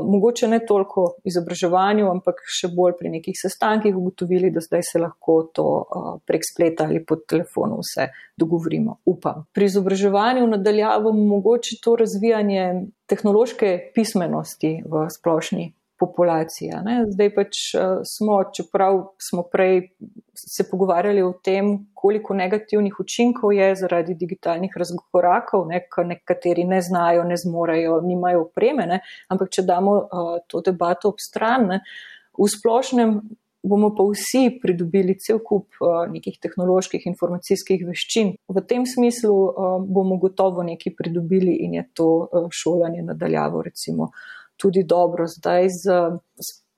mogoče 0.04 0.48
ne 0.48 0.58
toliko 0.66 1.06
izobraževanju, 1.24 2.08
ampak 2.11 2.42
še 2.46 2.68
bolj 2.76 2.96
pri 2.98 3.12
nekih 3.16 3.37
sestankih 3.38 3.96
ugotovili, 3.96 4.50
da 4.52 4.61
zdaj 4.61 4.85
se 4.90 5.00
lahko 5.02 5.37
to 5.54 5.66
uh, 5.82 6.08
prek 6.26 6.44
spleta 6.46 6.85
ali 6.85 7.04
po 7.04 7.16
telefonu 7.16 7.80
vse 7.80 8.08
dogovorimo. 8.37 8.98
Upam. 9.06 9.44
Pri 9.52 9.70
izobraževanju 9.70 10.46
nadaljavo 10.46 11.12
mogoče 11.12 11.80
to 11.85 11.96
razvijanje 11.96 12.66
tehnološke 13.06 13.92
pismenosti 13.94 14.80
v 14.87 15.06
splošni 15.11 15.72
populacija. 16.03 16.81
Ne? 16.83 16.97
Zdaj 17.15 17.31
pač 17.37 17.61
uh, 17.79 18.03
smo, 18.07 18.41
čeprav 18.57 18.99
smo 19.23 19.45
prej 19.53 19.85
se 20.35 20.67
pogovarjali 20.71 21.23
o 21.23 21.33
tem, 21.45 21.71
koliko 21.95 22.35
negativnih 22.35 22.97
učinkov 23.01 23.53
je 23.55 23.69
zaradi 23.79 24.17
digitalnih 24.19 24.75
razkorakov, 24.83 25.69
ne? 25.71 25.85
nekateri 26.09 26.65
ne 26.67 26.81
znajo, 26.83 27.23
ne 27.29 27.38
zmorejo, 27.38 28.01
nimajo 28.07 28.49
opreme, 28.49 28.88
ne? 28.91 28.99
ampak 29.31 29.53
če 29.55 29.67
damo 29.69 29.95
uh, 30.01 30.35
to 30.51 30.65
debato 30.67 31.12
ob 31.15 31.23
stran, 31.23 31.71
ne? 31.77 31.81
v 32.38 32.49
splošnem 32.49 33.21
bomo 33.62 33.93
pa 33.95 34.03
vsi 34.11 34.59
pridobili 34.62 35.15
cel 35.23 35.38
kup 35.47 35.79
uh, 35.79 36.03
nekih 36.11 36.41
tehnoloških 36.43 37.07
informacijskih 37.07 37.85
veščin. 37.87 38.35
V 38.51 38.62
tem 38.67 38.87
smislu 38.88 39.33
uh, 39.33 39.75
bomo 39.87 40.19
gotovo 40.19 40.65
nekaj 40.67 40.97
pridobili 40.99 41.61
in 41.67 41.79
je 41.79 41.85
to 41.95 42.09
uh, 42.25 42.49
šolanje 42.51 43.05
nadaljavo, 43.07 43.62
recimo 43.62 44.11
tudi 44.57 44.85
dobro. 44.85 45.27
Zdaj, 45.27 45.69
z, 45.69 45.85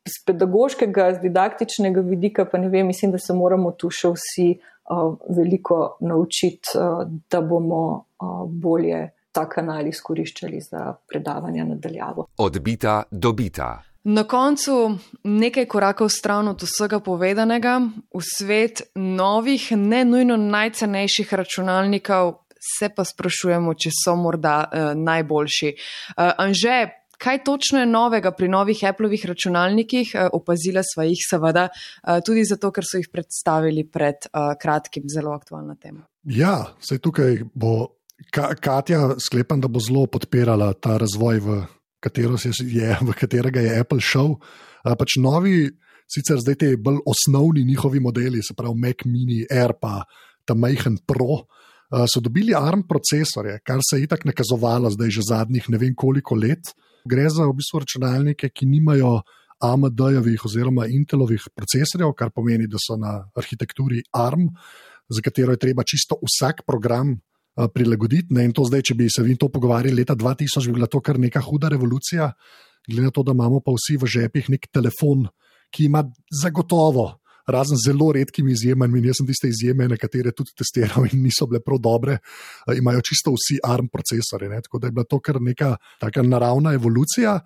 z 0.05 0.25
pedagoškega, 0.27 1.15
z 1.15 1.23
didaktičnega 1.23 2.01
vidika, 2.01 2.45
pa 2.45 2.59
ne 2.59 2.69
vem, 2.69 2.87
mislim, 2.87 3.13
da 3.13 3.19
se 3.19 3.35
moramo 3.35 3.73
tu 3.73 3.91
še 3.91 4.13
vsi 4.15 4.49
uh, 4.59 5.17
veliko 5.37 5.97
naučiti, 6.01 6.77
uh, 6.77 7.05
da 7.31 7.41
bomo 7.41 7.85
uh, 7.95 8.45
bolje 8.49 9.11
ta 9.35 9.49
kanal 9.51 9.87
izkoriščali 9.87 10.61
za 10.63 10.93
predavanja 11.11 11.65
nadaljavo. 11.65 12.29
Odbita, 12.39 13.03
dobita. 13.11 13.73
Na 14.05 14.27
koncu 14.29 14.99
nekaj 15.25 15.65
korakov 15.67 16.11
stran 16.13 16.49
od 16.49 16.63
vsega 16.63 17.01
povedanega, 17.01 17.79
v 18.15 18.21
svet 18.21 18.83
novih, 18.95 19.71
ne 19.81 20.05
nujno 20.05 20.37
najcenejših 20.37 21.33
računalnikov 21.35 22.35
se 22.65 22.89
pa 22.89 23.05
sprašujemo, 23.05 23.75
če 23.75 23.93
so 23.93 24.15
morda 24.17 24.57
uh, 24.65 24.93
najboljši. 24.97 25.73
Uh, 26.17 26.33
Anže, 26.45 26.77
kaj 27.19 27.43
točno 27.45 27.81
je 27.83 27.87
novega 27.87 28.33
pri 28.33 28.49
novih 28.49 28.85
Appleovih 28.89 29.27
računalnikih? 29.27 30.15
Uh, 30.15 30.29
opazila 30.33 30.83
sva 30.83 31.05
jih 31.09 31.21
seveda 31.31 31.69
uh, 31.69 32.19
tudi 32.27 32.45
zato, 32.45 32.71
ker 32.71 32.87
so 32.87 33.01
jih 33.01 33.11
predstavili 33.13 33.87
pred 33.89 34.29
uh, 34.31 34.55
kratkim, 34.61 35.09
zelo 35.11 35.33
aktualna 35.33 35.77
tema. 35.81 36.07
Ja, 36.25 36.75
se 36.81 36.99
tukaj 36.99 37.43
bo 37.55 37.95
Ka 38.31 38.55
Katja, 38.55 39.17
sklepam, 39.19 39.61
da 39.61 39.69
bo 39.69 39.81
zelo 39.83 40.07
podpirala 40.07 40.73
ta 40.73 40.97
razvoj, 41.03 41.41
v, 41.43 41.57
je, 42.63 42.91
v 43.03 43.15
katerega 43.19 43.61
je 43.61 43.81
Apple 43.81 44.01
šel. 44.01 44.37
Uh, 44.39 44.95
pač 44.99 45.19
novi 45.21 45.67
sicer 46.11 46.39
zdaj 46.41 46.57
ti 46.61 46.77
bolj 46.77 47.01
osnovni 47.09 47.65
njihovi 47.65 48.01
modeli, 48.01 48.43
se 48.43 48.55
pravi 48.55 48.79
Mac 48.81 49.05
Mini, 49.05 49.45
Air 49.51 49.75
pa 49.81 50.05
ta 50.45 50.55
majhen 50.55 50.99
Pro, 51.07 51.41
uh, 51.41 52.05
so 52.11 52.21
dobili 52.21 52.55
ARM 52.55 52.85
procesorje, 52.89 53.59
kar 53.65 53.81
se 53.83 53.99
je 53.99 54.09
itak 54.09 54.25
nakazovalo 54.25 54.91
zdaj 54.91 55.11
že 55.11 55.29
zadnjih 55.29 55.71
ne 55.71 55.79
vem 55.79 55.95
koliko 55.97 56.35
let. 56.35 56.75
Gre 57.05 57.29
za 57.29 57.45
v 57.45 57.57
bistvu 57.59 57.83
računalnike, 57.85 58.49
ki 58.49 58.67
nimajo 58.67 59.19
AMD-jevih 59.61 60.45
oziroma 60.45 60.87
Intelovih 60.89 61.45
procesorjev, 61.55 62.15
kar 62.17 62.33
pomeni, 62.33 62.67
da 62.67 62.81
so 62.81 62.97
na 62.97 63.19
arhitekturi 63.37 64.03
ARM, 64.13 64.49
za 65.09 65.21
katero 65.21 65.53
je 65.53 65.61
treba 65.61 65.85
čisto 65.85 66.19
vsak 66.23 66.65
program. 66.67 67.19
Prilagoditi. 67.55 68.35
Ne? 68.35 68.49
In 68.49 68.51
to 68.51 68.65
zdaj, 68.67 68.81
če 68.83 68.95
bi 68.99 69.05
se 69.07 69.23
vi 69.23 69.37
to 69.39 69.47
pogovarjali 69.47 70.01
leta 70.01 70.17
2000, 70.19 70.67
bi 70.67 70.73
bila 70.75 70.89
to 70.91 70.99
kar 70.99 71.21
neka 71.23 71.39
huda 71.39 71.69
revolucija, 71.71 72.33
glede 72.89 73.05
na 73.07 73.13
to, 73.15 73.23
da 73.23 73.31
imamo 73.31 73.61
pa 73.63 73.71
vsi 73.77 73.95
v 73.95 74.09
žepih 74.11 74.49
nek 74.51 74.67
telefon, 74.75 75.29
ki 75.71 75.87
ima 75.87 76.03
zagotovo, 76.35 77.05
razen 77.47 77.79
zelo 77.87 78.13
redkimi 78.13 78.53
izjemami, 78.53 78.99
in 78.99 79.11
jaz 79.11 79.21
sem 79.21 79.29
tiste 79.29 79.49
izjeme, 79.49 79.89
nekatere 79.89 80.33
tudi 80.33 80.55
testiral 80.57 81.09
in 81.13 81.23
niso 81.25 81.47
bile 81.51 81.61
prav 81.65 81.81
dobre, 81.83 82.19
imajo 82.77 83.05
čisto 83.05 83.35
vsi 83.35 83.61
ARM 83.65 83.89
procesori. 83.93 84.49
Ne? 84.49 84.63
Tako 84.65 84.79
da 84.79 84.89
je 84.89 84.97
bila 84.97 85.05
to 85.05 85.21
kar 85.21 85.41
neka 85.41 85.77
taka 86.01 86.23
naravna 86.23 86.75
evolucija. 86.75 87.41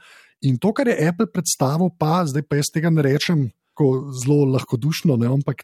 In 0.47 0.59
to, 0.59 0.73
kar 0.73 0.89
je 0.89 1.09
Apple 1.09 1.27
predstavil, 1.35 1.91
pa 1.99 2.23
zdaj 2.27 2.47
pa 2.47 2.61
jaz 2.61 2.71
tega 2.75 2.91
ne 2.95 3.03
rečem 3.03 3.49
tako 3.79 4.11
zelo 4.11 4.45
lahkodušno, 4.45 5.17
ne, 5.17 5.27
ampak 5.27 5.63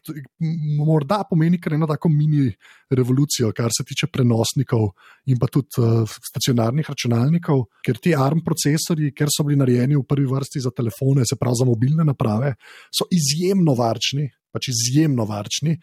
morda 0.85 1.23
pomeni 1.29 1.59
kar 1.59 1.73
eno 1.73 1.87
tako 1.87 2.09
mini 2.09 2.53
revolucijo, 2.89 3.51
kar 3.51 3.71
se 3.75 3.83
tiče 3.83 4.07
prenosnikov 4.07 4.93
in 5.27 5.39
pa 5.39 5.47
tudi 5.51 5.67
uh, 5.83 6.07
stacionarnih 6.07 6.87
računalnikov, 6.87 7.65
ker 7.83 7.99
ti 7.99 8.15
ARM 8.15 8.39
procesori, 8.45 9.11
ker 9.11 9.27
so 9.27 9.43
bili 9.43 9.59
narejeni 9.59 9.97
v 9.99 10.05
prvi 10.07 10.27
vrsti 10.31 10.63
za 10.63 10.71
telefone, 10.71 11.25
se 11.27 11.35
pravi 11.35 11.59
za 11.59 11.67
mobilne 11.67 12.07
naprave, 12.07 12.53
so 12.87 13.09
izjemno 13.11 13.75
varčni, 13.75 14.29
pač 14.51 14.71
izjemno 14.71 15.25
varčni 15.27 15.75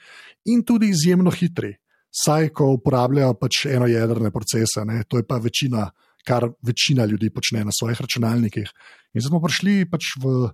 in 0.48 0.64
tudi 0.64 0.88
izjemno 0.88 1.30
hitri. 1.30 1.74
Saj, 2.12 2.48
ko 2.56 2.72
uporabljajo 2.78 3.36
pač 3.40 3.66
enojedrne 3.72 4.32
procese, 4.32 4.86
ne, 4.88 5.02
to 5.08 5.20
je 5.20 5.28
pa 5.28 5.36
večina, 5.36 5.90
kar 6.24 6.48
večina 6.64 7.04
ljudi 7.04 7.30
počne 7.32 7.64
na 7.64 7.72
svojih 7.76 8.00
računalnikih. 8.00 8.68
In 9.12 9.20
zdaj 9.20 9.28
smo 9.28 9.40
prišli 9.44 9.82
pač 9.90 10.14
v 10.20 10.52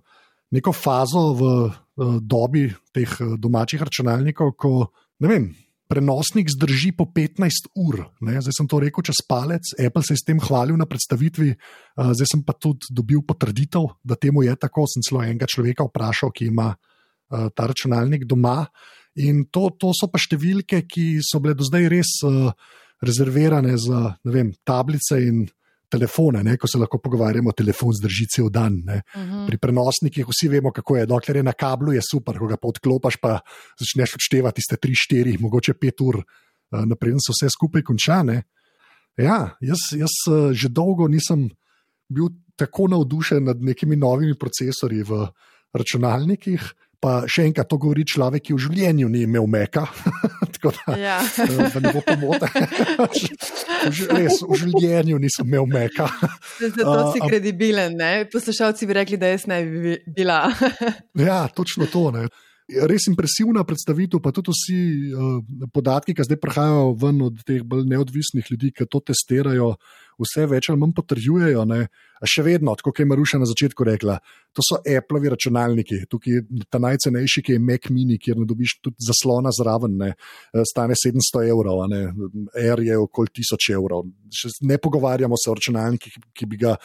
neko 0.55 0.73
fazo 0.73 1.23
v 1.37 1.49
dobi 2.21 2.69
teh 2.95 3.09
uh, 3.21 3.35
domačih 3.37 3.81
računalnikov, 3.81 4.55
ko 4.55 4.89
vem, 5.19 5.51
prenosnik 5.89 6.51
zdrži 6.53 6.93
po 6.93 7.09
15 7.09 7.71
ur. 7.81 8.03
Ne? 8.21 8.37
Zdaj 8.39 8.55
sem 8.55 8.69
to 8.69 8.79
rekel 8.79 9.03
čez 9.05 9.23
palec, 9.25 9.73
Apple 9.75 10.03
se 10.05 10.13
je 10.13 10.21
s 10.21 10.27
tem 10.27 10.39
hvalil 10.39 10.77
na 10.77 10.87
predstavitvi, 10.89 11.49
uh, 11.53 12.11
zdaj 12.13 12.29
sem 12.33 12.45
pa 12.45 12.55
tudi 12.55 12.93
dobil 12.93 13.23
potrditev, 13.25 13.89
da 14.03 14.15
temu 14.15 14.45
je 14.45 14.55
tako. 14.55 14.87
Sem 14.87 15.05
celo 15.05 15.23
enega 15.25 15.49
človeka 15.49 15.89
vprašal, 15.89 16.31
ki 16.31 16.49
ima 16.53 16.71
uh, 16.71 17.49
ta 17.53 17.69
računalnik 17.69 18.25
doma. 18.29 18.63
In 19.19 19.49
to, 19.51 19.69
to 19.75 19.91
so 19.97 20.07
pa 20.07 20.21
številke, 20.21 20.85
ki 20.87 21.19
so 21.25 21.41
bile 21.43 21.57
do 21.57 21.65
zdaj 21.65 21.89
res 21.91 22.11
rezervirane 23.03 23.73
za 23.79 24.13
vem, 24.23 24.53
tablice 24.63 25.17
in 25.23 25.41
telefone, 25.89 26.43
ne, 26.43 26.55
ko 26.57 26.67
se 26.67 26.79
lahko 26.79 26.99
pogovarjamo, 27.03 27.51
telefon 27.57 27.93
zdrži 27.97 28.27
cel 28.35 28.49
dan. 28.49 28.73
Uh 28.73 29.21
mhm. 29.21 29.31
-huh. 29.31 29.47
Pri 29.47 29.57
prenosnikih 29.57 30.25
vsi 30.27 30.47
vemo, 30.47 30.71
kako 30.71 30.97
je. 30.97 31.05
Dokler 31.05 31.37
je 31.37 31.43
na 31.43 31.53
kablu, 31.53 31.93
je 31.93 32.01
super, 32.11 32.37
ko 32.39 32.47
ga 32.47 32.57
pa 32.57 32.67
odklopiš, 32.67 33.17
pa 33.21 33.39
začneš 33.79 34.15
odštevati 34.15 34.55
tiste 34.55 34.75
3-4, 34.75 35.39
mogoče 35.39 35.73
5 35.73 36.07
ur, 36.07 36.15
uh, 36.17 36.85
naprej 36.85 37.13
so 37.19 37.33
vse 37.33 37.49
skupaj 37.49 37.81
končane. 37.83 38.43
Ja, 39.17 39.57
jaz, 39.61 39.79
jaz 39.91 40.13
uh, 40.29 40.51
že 40.53 40.69
dolgo 40.69 41.07
nisem 41.07 41.49
bil 42.09 42.29
tako 42.55 42.87
navdušen 42.87 43.43
nad 43.43 43.61
nekimi 43.61 43.95
novimi 43.95 44.35
procesori 44.35 45.03
v 45.03 45.27
računalnikih. 45.73 46.73
Pa 46.99 47.23
še 47.31 47.45
enkrat, 47.47 47.69
to 47.71 47.77
govori 47.79 48.03
človek, 48.03 48.49
ki 48.49 48.55
v 48.57 48.63
življenju 48.65 49.07
ni 49.07 49.23
imel 49.23 49.45
meka. 49.47 49.85
Tako 50.57 50.73
da, 50.75 50.95
ja. 50.99 51.19
Eh, 51.23 51.69
da 51.71 51.79
ne 51.79 51.93
bo 51.95 52.01
pomote. 52.03 52.49
Res, 54.17 54.41
v 54.43 54.57
življenju 54.59 55.21
nisem 55.23 55.47
imel 55.47 55.69
meka. 55.71 56.09
Zato 56.59 56.91
uh, 56.91 57.13
si 57.13 57.23
kredibilen. 57.23 57.95
Ne? 57.95 58.11
Poslušalci 58.27 58.89
bi 58.89 58.97
rekli, 58.99 59.19
da 59.21 59.31
jaz 59.31 59.47
ne 59.47 59.61
bi 59.63 59.95
bila. 60.11 60.41
ja, 61.29 61.45
točno 61.55 61.87
to. 61.87 62.09
Ne? 62.17 62.27
Res 62.91 63.07
impresivna 63.07 63.63
predstavitev, 63.63 64.19
pa 64.19 64.35
tudi 64.35 64.51
vsi 64.51 64.79
uh, 65.15 65.39
podatki, 65.71 66.17
ki 66.17 66.27
zdaj 66.27 66.41
prihajajo 66.43 66.91
ven 66.99 67.23
od 67.29 67.39
teh 67.47 67.63
bolj 67.63 67.87
neodvisnih 67.95 68.51
ljudi, 68.51 68.73
ki 68.75 68.91
to 68.91 68.99
testirajo, 69.07 69.71
vse 70.19 70.45
več 70.49 70.69
ali 70.69 70.79
manj 70.81 70.93
potrjujejo. 70.97 71.63
Ne? 71.69 71.87
Še 72.27 72.43
vedno, 72.43 72.73
kot 72.83 72.99
je 72.99 73.07
Maruša 73.07 73.39
na 73.39 73.47
začetku 73.47 73.85
rekla, 73.87 74.17
to 74.55 74.63
so 74.65 74.79
Appleovi 74.83 75.31
računalniki. 75.31 76.01
Tukaj 76.11 76.35
je 76.35 76.65
ta 76.71 76.81
najcenejši, 76.83 77.43
ki 77.45 77.55
je 77.55 77.61
Mac 77.63 77.87
Mini, 77.93 78.19
kjer 78.19 78.41
ne 78.41 78.47
dobiš 78.49 78.79
tudi 78.83 79.07
zaslona 79.07 79.53
zraven, 79.55 79.95
ne? 80.01 80.09
Eh, 80.15 80.65
stane 80.67 80.97
700 80.99 81.45
evrov, 81.47 81.85
Air 82.57 82.83
je 82.83 82.97
okoli 82.99 83.33
1000 83.39 83.71
evrov. 83.77 84.09
Ne 84.67 84.77
pogovarjamo 84.77 85.39
se 85.39 85.51
o 85.51 85.55
računalnikih, 85.59 86.19
ki 86.35 86.49
bi 86.49 86.59
ga. 86.65 86.75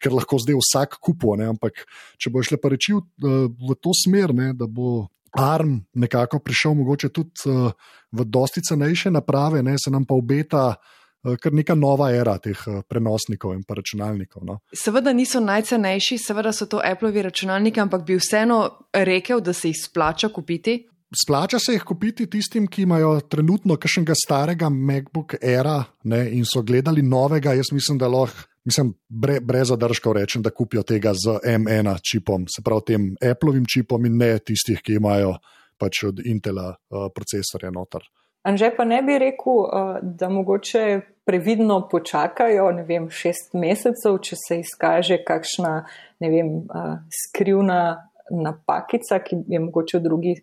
Ker 0.00 0.14
lahko 0.16 0.38
zdaj 0.40 0.56
vsak 0.56 0.94
kupuje, 1.04 1.44
ampak 1.44 1.82
če 2.16 2.30
boš 2.32 2.54
le 2.54 2.56
pa 2.56 2.70
rečil 2.72 3.02
uh, 3.02 3.50
v 3.52 3.74
to 3.84 3.92
smer, 3.92 4.32
ne, 4.32 4.54
da 4.56 4.64
bo 4.64 5.10
ARM 5.36 5.74
nekako 5.92 6.40
prišel, 6.40 6.72
mogoče 6.78 7.10
tudi 7.12 7.44
uh, 7.52 7.68
v 8.08 8.24
dosti 8.24 8.62
cenejše 8.64 9.12
naprave, 9.12 9.60
ne, 9.62 9.76
se 9.76 9.92
nam 9.92 10.08
pa 10.08 10.16
obeta. 10.16 10.80
Eh, 11.24 11.36
kar 11.36 11.52
neka 11.52 11.74
nova 11.76 12.10
era 12.16 12.38
teh 12.40 12.56
eh, 12.66 12.82
prenosnikov 12.88 13.52
in 13.54 13.64
računalnikov. 13.68 14.44
No. 14.44 14.58
Seveda 14.72 15.12
niso 15.12 15.40
najcenejši, 15.40 16.18
seveda 16.18 16.52
so 16.52 16.66
to 16.66 16.80
Appleovi 16.84 17.22
računalniki, 17.22 17.80
ampak 17.80 18.06
bi 18.06 18.16
vseeno 18.16 18.60
rekel, 18.92 19.40
da 19.40 19.52
se 19.52 19.68
jih 19.68 19.76
splača 19.84 20.30
kupiti. 20.32 20.86
Splača 21.24 21.58
se 21.58 21.74
jih 21.74 21.84
kupiti 21.84 22.28
tistim, 22.30 22.68
ki 22.70 22.86
imajo 22.86 23.18
trenutno 23.20 23.76
kakšnega 23.76 24.14
starega 24.16 24.68
MacBook 24.70 25.34
Aira 25.42 25.82
ne, 26.04 26.22
in 26.32 26.46
so 26.46 26.62
gledali 26.62 27.02
novega. 27.02 27.52
Jaz 27.58 27.72
mislim, 27.72 27.98
da 27.98 28.08
lahko 28.08 28.46
mislim, 28.64 28.94
bre, 29.08 29.40
brez 29.40 29.68
zadržkov 29.68 30.12
rečem, 30.12 30.42
da 30.42 30.50
kupijo 30.50 30.82
tega 30.82 31.12
z 31.14 31.40
M1 31.44 31.98
čipom, 32.10 32.46
se 32.48 32.62
pravi 32.62 32.86
tem 32.86 33.08
Appleovim 33.32 33.64
čipom 33.66 34.06
in 34.06 34.16
ne 34.16 34.38
tistih, 34.38 34.80
ki 34.84 35.00
imajo 35.00 35.34
pač 35.80 36.04
od 36.04 36.20
Intela 36.24 36.68
uh, 36.70 37.08
procesorje 37.14 37.72
noter. 37.72 38.04
Anže 38.42 38.70
pa 38.76 38.84
ne 38.88 39.02
bi 39.04 39.18
rekel, 39.20 39.58
uh, 39.64 39.96
da 40.02 40.28
mogoče 40.32 41.00
previdno 41.28 41.82
počakajo, 41.90 42.70
ne 42.72 42.84
vem, 42.88 43.10
šest 43.12 43.52
mesecev, 43.54 44.16
če 44.24 44.38
se 44.40 44.60
izkaže 44.62 45.20
kakšna, 45.26 45.74
ne 46.24 46.30
vem, 46.32 46.54
uh, 46.64 46.94
skrivna 47.24 47.80
napakica, 48.30 49.20
ki 49.24 49.42
je 49.50 49.60
mogoče 49.60 49.98
v 49.98 50.02
drugi 50.02 50.34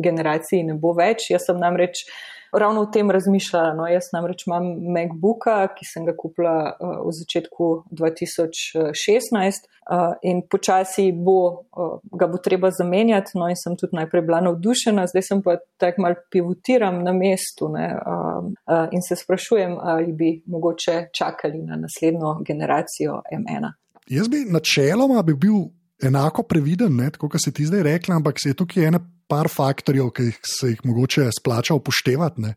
generaciji 0.00 0.64
ne 0.64 0.74
bo 0.80 0.94
več. 0.96 1.28
Jaz 1.30 1.46
sem 1.46 1.58
namreč 1.60 2.02
uh, 2.02 2.14
ravno 2.58 2.80
o 2.80 2.86
tem 2.86 3.10
razmišljala. 3.10 3.74
No, 3.74 3.86
jaz 3.86 4.10
namreč 4.12 4.46
imam 4.46 4.64
MacBooka, 4.94 5.56
ki 5.76 5.86
sem 5.88 6.06
ga 6.06 6.14
kupila 6.16 6.56
uh, 6.72 6.96
v 7.06 7.12
začetku 7.18 7.68
2016 7.90 9.68
uh, 9.90 10.14
in 10.22 10.42
počasi 10.50 11.10
bo, 11.12 11.38
uh, 11.76 11.98
ga 12.18 12.28
bo 12.30 12.40
treba 12.42 12.70
zamenjati. 12.70 13.36
No, 13.38 13.48
in 13.48 13.58
sem 13.58 13.76
tudi 13.80 13.96
najprej 13.98 14.26
bila 14.26 14.40
navdušena, 14.48 15.06
zdaj 15.12 15.26
sem 15.28 15.42
pa 15.44 15.56
tako 15.80 16.06
mal 16.06 16.18
pivotiram 16.30 17.02
na 17.04 17.12
mestu 17.12 17.68
ne, 17.72 17.86
uh, 17.94 18.42
uh, 18.44 18.88
in 18.92 19.02
se 19.08 19.16
sprašujem, 19.16 19.78
ali 19.80 20.12
bi 20.12 20.34
mogoče 20.46 21.08
čakali 21.12 21.62
na 21.62 21.76
naslednjo 21.76 22.38
generacijo 22.46 23.22
M1. 23.32 23.72
Jaz 24.06 24.28
bi 24.28 24.44
načeloma 24.50 25.22
bi 25.22 25.34
bil 25.34 25.64
enako 26.02 26.42
previden, 26.48 26.98
kot 27.18 27.36
si 27.38 27.52
ti 27.52 27.66
zdaj 27.66 27.82
rekla, 27.82 28.16
ampak 28.16 28.40
se 28.42 28.52
je 28.52 28.58
tukaj 28.58 28.88
ena 28.90 29.00
par 29.28 29.48
faktorjev, 29.48 30.10
ki 30.14 30.30
se 30.44 30.72
jih 30.72 30.80
mogoče 30.84 31.28
splača 31.38 31.74
upoštevati. 31.74 32.40
Ne. 32.44 32.54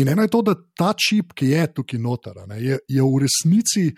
In 0.00 0.08
eno 0.08 0.22
je 0.26 0.32
to, 0.32 0.42
da 0.42 0.54
ta 0.76 0.92
čip, 0.92 1.34
ki 1.34 1.52
je 1.54 1.66
tukaj 1.80 2.00
noter, 2.00 2.42
ne, 2.48 2.60
je, 2.62 2.80
je 2.88 3.02
v 3.02 3.22
resnici. 3.26 3.90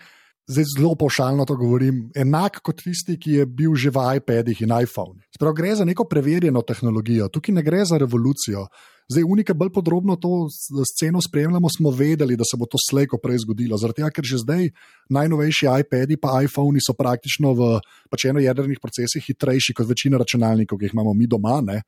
Zdaj 0.43 0.65
zelo 0.75 0.89
pošaljno 0.99 1.45
to 1.47 1.55
govorim, 1.55 2.09
enak 2.19 2.57
kot 2.67 2.81
tisti, 2.83 3.15
ki 3.15 3.37
je 3.37 3.45
bil 3.47 3.77
že 3.79 3.93
v 3.95 4.01
iPadih 4.19 4.65
in 4.65 4.73
iPhone. 4.75 5.23
Sprav 5.31 5.53
gre 5.55 5.71
za 5.79 5.85
neko 5.87 6.03
preverjeno 6.03 6.61
tehnologijo, 6.67 7.29
tukaj 7.31 7.55
ne 7.55 7.63
gre 7.63 7.85
za 7.87 7.95
revolucijo. 7.97 8.65
Zdaj, 9.11 9.23
unika 9.27 9.53
bolj 9.53 9.69
podrobno 9.75 10.15
to 10.15 10.47
sceno 10.95 11.21
spremljamo, 11.21 11.67
smo 11.77 11.91
vedeli, 11.91 12.37
da 12.39 12.43
se 12.47 12.57
bo 12.57 12.65
to 12.65 12.77
slejko 12.89 13.17
prej 13.23 13.43
zgodilo. 13.43 13.77
Zaradi 13.77 14.01
tega, 14.01 14.11
ker 14.15 14.25
že 14.25 14.39
zdaj 14.43 14.69
najnovejši 15.09 15.67
iPadi 15.83 16.15
in 16.15 16.45
iPhoni 16.45 16.79
so 16.79 16.95
praktično 16.95 17.53
v 17.53 17.79
pač 18.09 18.25
enojedrnih 18.31 18.79
procesih 18.79 19.23
hitrejši 19.27 19.73
kot 19.73 19.89
večina 19.89 20.17
računalnikov, 20.17 20.79
ki 20.79 20.85
jih 20.85 20.95
imamo 20.95 21.13
mi 21.13 21.27
doma. 21.27 21.59
Ne? 21.61 21.81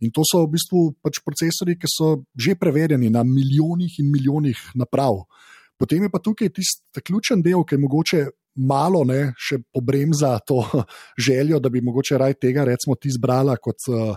In 0.00 0.10
to 0.14 0.22
so 0.24 0.44
v 0.46 0.54
bistvu 0.54 0.94
pač 1.02 1.18
procesori, 1.24 1.76
ki 1.76 1.90
so 1.90 2.22
že 2.38 2.54
preverjeni 2.54 3.10
na 3.10 3.24
milijonih 3.26 3.98
in 3.98 4.12
milijonih 4.12 4.58
naprav. 4.74 5.26
Potem 5.76 6.02
je 6.02 6.10
pa 6.12 6.18
tukaj 6.18 6.52
tisti 6.54 7.02
ključen 7.02 7.42
del, 7.42 7.64
ki 7.64 7.74
je 7.74 7.82
mogoče 7.82 8.20
malo 8.60 9.02
ne, 9.08 9.32
še 9.40 9.60
pobremza 9.72 10.34
to 10.46 10.60
željo, 11.26 11.60
da 11.60 11.72
bi 11.72 11.80
mogoče 11.84 12.18
raj 12.18 12.36
tega, 12.40 12.64
recimo, 12.68 12.96
ti 13.00 13.12
zbrala 13.12 13.56
kot 13.56 13.88
uh, 13.88 14.12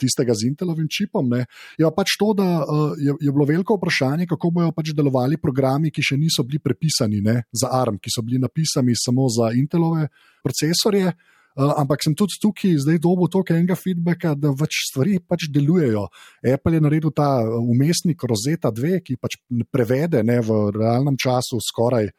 tistega 0.00 0.34
z 0.34 0.50
Intelovim 0.50 0.88
čipom. 0.90 1.28
Ne. 1.30 1.44
Je 1.78 1.86
pa 1.86 2.02
pač 2.02 2.16
to, 2.18 2.32
da 2.36 2.48
uh, 2.62 2.96
je, 2.98 3.14
je 3.20 3.32
bilo 3.32 3.46
veliko 3.48 3.78
vprašanje, 3.78 4.26
kako 4.30 4.50
bodo 4.58 4.74
pač 4.76 4.92
delovali 4.96 5.40
programi, 5.40 5.94
ki 5.94 6.04
še 6.10 6.18
niso 6.20 6.44
bili 6.46 6.62
prepisani 6.62 7.22
ne, 7.22 7.38
za 7.54 7.70
ARM, 7.72 8.00
ki 8.02 8.12
so 8.12 8.26
bili 8.26 8.42
napisani 8.42 8.96
samo 8.98 9.30
za 9.32 9.52
Intelove 9.56 10.10
procesorje. 10.44 11.14
Uh, 11.56 11.70
ampak 11.80 12.02
sem 12.04 12.12
tudi 12.12 12.36
tukaj, 12.36 12.74
zdaj 12.82 12.98
dobo 13.00 13.30
toliko 13.32 13.54
enega 13.54 13.78
feedbacka, 13.78 14.34
da 14.36 14.50
več 14.52 14.82
stvari 14.90 15.16
pač 15.24 15.46
delujejo. 15.48 16.04
Apple 16.44 16.76
je 16.76 16.84
naredil 16.84 17.14
ta 17.16 17.30
umestnik 17.46 18.26
Rosetta 18.28 18.68
2, 18.74 19.00
ki 19.00 19.16
pač 19.16 19.38
prevede 19.72 20.20
ne, 20.26 20.42
v 20.44 20.66
realnem 20.76 21.16
času 21.16 21.56
skoraj 21.64 22.10
uh, 22.10 22.16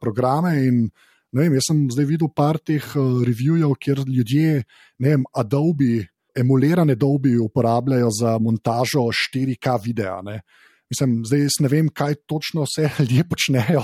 programe. 0.00 0.54
In, 0.66 0.80
vem, 1.32 1.54
jaz 1.58 1.70
sem 1.70 1.84
zdaj 1.92 2.08
videl 2.08 2.30
par 2.34 2.58
teh 2.58 2.84
uh, 2.94 3.20
reviewjev, 3.26 3.74
kjer 3.80 4.04
ljudje, 4.06 4.64
ne 4.98 5.14
vem, 5.14 5.26
Adobe, 5.34 6.06
emulirane 6.36 6.96
Adobe 6.98 7.36
uporabljajo 7.40 8.10
za 8.20 8.38
montažo 8.38 9.08
4K 9.10 9.78
videa. 9.84 10.20
Ne. 10.22 10.40
Mislim, 10.90 11.20
zdaj 11.24 11.46
ne 11.60 11.68
vem, 11.70 11.88
kaj 11.94 12.14
točno 12.26 12.64
vse 12.66 12.88
ljudje 13.00 13.24
počnejo 13.30 13.82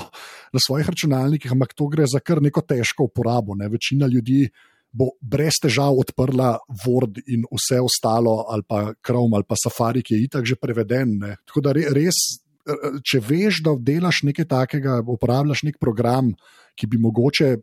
na 0.53 0.63
svojih 0.67 0.89
računalnikih, 0.89 1.53
ampak 1.53 1.75
to 1.75 1.87
gre 1.89 2.07
za 2.07 2.21
kar 2.21 2.43
neko 2.43 2.61
težko 2.61 3.11
uporabo. 3.11 3.55
Ne. 3.55 3.69
Večina 3.69 4.07
ljudi 4.07 4.49
bo 4.97 5.11
brez 5.21 5.59
težav 5.63 5.99
odprla 6.01 6.57
Word 6.87 7.21
in 7.27 7.45
vse 7.53 7.83
ostalo, 7.85 8.47
ali 8.49 8.65
pa 8.69 8.95
Chrome 9.07 9.37
ali 9.37 9.45
pa 9.49 9.59
Safari, 9.61 10.03
ki 10.03 10.15
je 10.15 10.25
itak 10.25 10.47
že 10.47 10.57
preveden. 10.57 11.19
Ne. 11.21 11.37
Tako 11.47 11.63
da 11.69 11.75
res 11.77 12.19
če 13.07 13.20
veš, 13.22 13.62
da 13.66 13.76
delaš 13.79 14.24
nekaj 14.26 14.48
takega, 14.50 15.00
uporabljaš 15.07 15.64
nek 15.68 15.81
program, 15.83 16.33
ki 16.76 16.88
bi 16.90 17.00
mogoče 17.00 17.57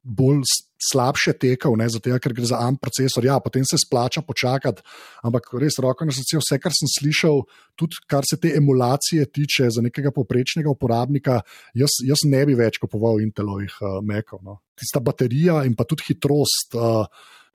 bolj 0.00 0.46
slabše 0.80 1.34
tekel, 1.36 1.74
ne, 1.76 1.84
zato, 1.92 2.12
ker 2.24 2.32
gre 2.32 2.46
za 2.48 2.60
AM 2.64 2.78
procesor, 2.80 3.24
ja, 3.24 3.36
potem 3.44 3.66
se 3.68 3.76
splača 3.80 4.22
počakati. 4.24 4.80
Ampak 5.26 5.50
res, 5.60 5.76
roko 5.82 6.06
na 6.08 6.14
srce, 6.16 6.38
vse, 6.40 6.56
kar 6.62 6.72
sem 6.72 6.88
slišal, 6.88 7.42
tudi 7.76 8.00
kar 8.08 8.24
se 8.24 8.38
te 8.40 8.54
emulacije 8.56 9.26
tiče 9.28 9.68
za 9.76 9.84
nekega 9.84 10.12
poprečnega 10.16 10.72
uporabnika, 10.72 11.42
jaz, 11.76 12.00
jaz 12.06 12.24
ne 12.24 12.40
bi 12.48 12.56
več 12.56 12.80
kupoval 12.80 13.20
Intelovih 13.20 13.76
uh, 13.82 14.00
Mekov. 14.00 14.40
No. 14.46 14.60
Tista 14.72 15.04
baterija 15.04 15.66
in 15.68 15.76
pa 15.76 15.84
tudi 15.84 16.08
hitrost. 16.08 16.78
Uh, 16.80 17.04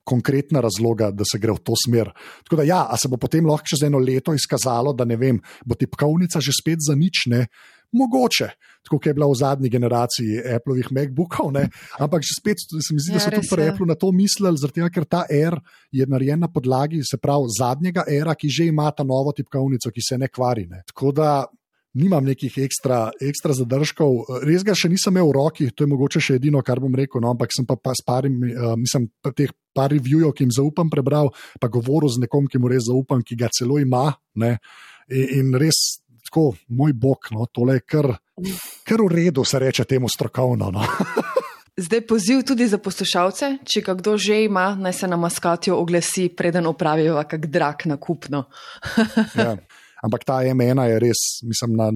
konkretna 0.06 0.62
razloga, 0.62 1.10
da 1.12 1.26
se 1.28 1.40
gre 1.42 1.56
v 1.58 1.64
to 1.66 1.78
smer. 1.86 2.12
Tako 2.46 2.62
da, 2.62 2.68
ja, 2.68 2.84
a 2.90 2.98
se 2.98 3.10
bo 3.12 3.18
potem 3.22 3.46
lahko 3.46 3.74
čez 3.74 3.88
eno 3.88 4.00
leto 4.00 4.34
izkazalo, 4.34 4.94
da 4.94 5.06
ne 5.06 5.18
vem, 5.18 5.42
bo 5.66 5.76
tipkovnica 5.76 6.42
že 6.42 6.54
spet 6.54 6.86
za 6.86 6.96
nič, 6.96 7.26
ne? 7.34 7.48
Mogoče, 7.96 8.50
tako 8.84 9.00
je 9.06 9.14
bila 9.16 9.28
v 9.30 9.38
zadnji 9.40 9.70
generaciji 9.72 10.42
Appleovih 10.56 10.90
MacBookov, 10.92 11.52
ne? 11.54 11.70
ampak 12.00 12.26
že 12.26 12.36
spet 12.42 12.60
se 12.60 12.94
mi 12.94 13.00
zdi, 13.00 13.14
ja, 13.14 13.20
da 13.20 13.24
so 13.24 13.32
tudi 13.32 13.48
pri 13.48 13.68
Apple 13.72 13.88
na 13.88 13.96
to 13.96 14.10
mislili, 14.12 14.72
tega, 14.74 14.90
ker 14.92 15.06
ta 15.06 15.24
R 15.32 15.56
je 15.92 16.08
narejen 16.10 16.44
na 16.44 16.50
podlagi, 16.52 17.00
se 17.06 17.18
pravi, 17.22 17.54
zadnjega 17.56 18.04
era, 18.10 18.36
ki 18.36 18.50
že 18.50 18.68
ima 18.68 18.90
ta 18.92 19.06
novo 19.08 19.32
tipkovnico, 19.32 19.94
ki 19.94 20.02
se 20.02 20.18
ne 20.18 20.28
kvari. 20.28 20.68
Ne? 20.68 20.84
Tako 20.92 21.14
da 21.16 21.46
nimam 21.96 22.26
nekih 22.28 22.58
ekstra, 22.66 23.10
ekstra 23.24 23.56
zadržkov. 23.56 24.26
Res 24.46 24.66
ga 24.68 24.76
še 24.78 24.92
nisem 24.92 25.16
imel 25.16 25.32
v 25.32 25.36
roki, 25.38 25.70
to 25.72 25.86
je 25.86 25.92
mogoče 25.92 26.22
še 26.22 26.38
edino, 26.40 26.62
kar 26.66 26.82
bom 26.84 26.94
rekel. 26.96 27.24
No, 27.24 27.32
ampak 27.34 27.56
sem 27.56 27.68
pa, 27.68 27.78
pa 27.80 27.96
s 27.96 28.04
parim, 28.06 28.38
uh, 28.52 28.74
mislim, 28.80 29.08
pa 29.24 29.32
teh 29.36 29.54
par 29.76 29.94
reviewov, 29.96 30.36
ki 30.36 30.46
jim 30.46 30.56
zaupam, 30.56 30.92
prebral, 30.92 31.32
pa 31.62 31.72
govoril 31.72 32.12
z 32.12 32.26
nekom, 32.26 32.50
ki 32.52 32.60
mu 32.62 32.72
res 32.72 32.88
zaupam, 32.90 33.24
ki 33.24 33.40
ga 33.40 33.52
celo 33.56 33.80
ima. 33.82 34.10
Ne, 34.42 34.58
in, 35.10 35.32
in 35.40 35.56
res, 35.60 36.02
tako, 36.28 36.52
moj 36.76 36.96
bog, 37.00 37.32
no, 37.36 37.48
tole 37.48 37.80
je 37.80 37.86
kar, 37.88 38.12
kar 38.88 39.06
v 39.06 39.10
redu, 39.16 39.48
se 39.48 39.62
reče 39.64 39.88
temu 39.88 40.12
strokovno. 40.12 40.72
No. 40.76 40.84
Zdaj 41.86 42.06
poziv 42.08 42.44
tudi 42.48 42.70
za 42.72 42.78
poslušalce, 42.80 43.50
če 43.68 43.82
ga 43.84 43.98
kdo 44.00 44.14
že 44.16 44.46
ima, 44.46 44.70
naj 44.80 44.94
se 44.96 45.08
na 45.12 45.20
maskatijo 45.20 45.76
oglasi, 45.76 46.30
preden 46.32 46.70
opravijo 46.72 47.20
kak 47.28 47.50
drak 47.52 47.84
na 47.92 47.98
kupno. 48.00 48.46
ja 49.36 49.58
ampak 50.06 50.26
ta 50.28 50.42
M1 50.46 50.86
je 50.90 51.00
res, 51.04 51.24
mislim, 51.44 51.76
na 51.80 51.90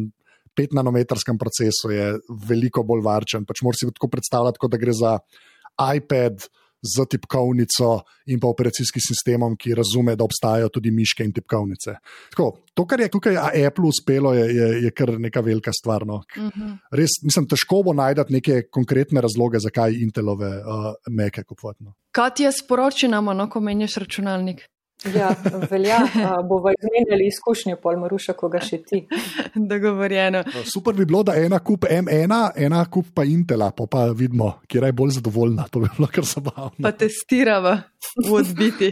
5 0.58 0.76
nanometrskem 0.76 1.38
procesu 1.38 1.94
je 1.94 2.08
veliko 2.50 2.84
bolj 2.84 3.04
varčen. 3.06 3.46
Pač 3.48 3.62
Moraš 3.64 3.84
si 3.84 3.92
tako 3.94 4.10
predstavljati, 4.12 4.60
kot 4.60 4.74
da 4.74 4.82
gre 4.82 4.96
za 4.98 5.20
iPad 5.96 6.50
z 6.82 7.06
tipkovnico 7.12 7.90
in 8.32 8.40
pa 8.40 8.48
operacijskim 8.48 9.04
sistemom, 9.04 9.56
ki 9.60 9.76
razume, 9.76 10.16
da 10.16 10.24
obstajajo 10.24 10.70
tudi 10.72 10.92
miške 10.96 11.26
in 11.28 11.34
tipkovnice. 11.36 11.96
Tako, 12.32 12.48
to, 12.74 12.86
kar 12.88 13.04
je 13.04 13.10
tukaj 13.12 13.40
Apple 13.68 13.90
uspelo, 13.90 14.34
je, 14.34 14.46
je, 14.56 14.68
je 14.86 14.92
kar 14.96 15.12
neka 15.20 15.44
velika 15.44 15.74
stvar. 15.76 16.08
No. 16.08 16.22
Uh 16.38 16.44
mhm. 16.44 16.62
-huh. 16.62 16.78
Res, 16.92 17.20
mislim, 17.24 17.48
težko 17.48 17.84
bo 17.84 17.94
najti 17.94 18.34
neke 18.34 18.62
konkretne 18.72 19.22
razloge, 19.22 19.60
zakaj 19.60 19.94
Intelove 20.00 20.48
uh, 20.48 20.94
meke 21.10 21.44
kupovati. 21.44 21.84
No. 21.84 21.94
Kaj 22.12 22.34
ti 22.36 22.44
je 22.44 22.52
sporočeno, 22.52 23.22
no, 23.22 23.50
ko 23.50 23.60
menjaš 23.60 23.96
računalnik? 23.96 24.70
Ja, 25.06 25.36
velja, 25.72 26.00
bomo 26.50 26.72
izmenjali 26.76 27.28
izkušnje, 27.28 27.78
pol 27.80 28.00
Maruša, 28.02 28.34
koga 28.36 28.60
še 28.60 28.82
ti. 28.84 29.06
Dogovorjeno. 29.56 30.44
Super 30.68 30.94
bi 30.98 31.06
bilo, 31.08 31.22
da 31.24 31.38
ena 31.40 31.62
kup 31.64 31.88
M1, 31.88 32.34
ena 32.56 32.82
kup 32.92 33.14
pa 33.16 33.24
Intela, 33.24 33.72
pa, 33.72 33.88
pa 33.88 34.10
vidimo, 34.12 34.58
kje 34.68 34.84
je 34.86 34.92
bolj 34.92 35.16
zadovoljna. 35.20 35.70
To 35.72 35.80
bi 35.86 35.92
bilo 35.96 36.10
kar 36.12 36.28
zabavno. 36.28 36.84
Pa 36.84 36.92
testirava 36.92 37.78
v 38.26 38.34
odbiti. 38.42 38.92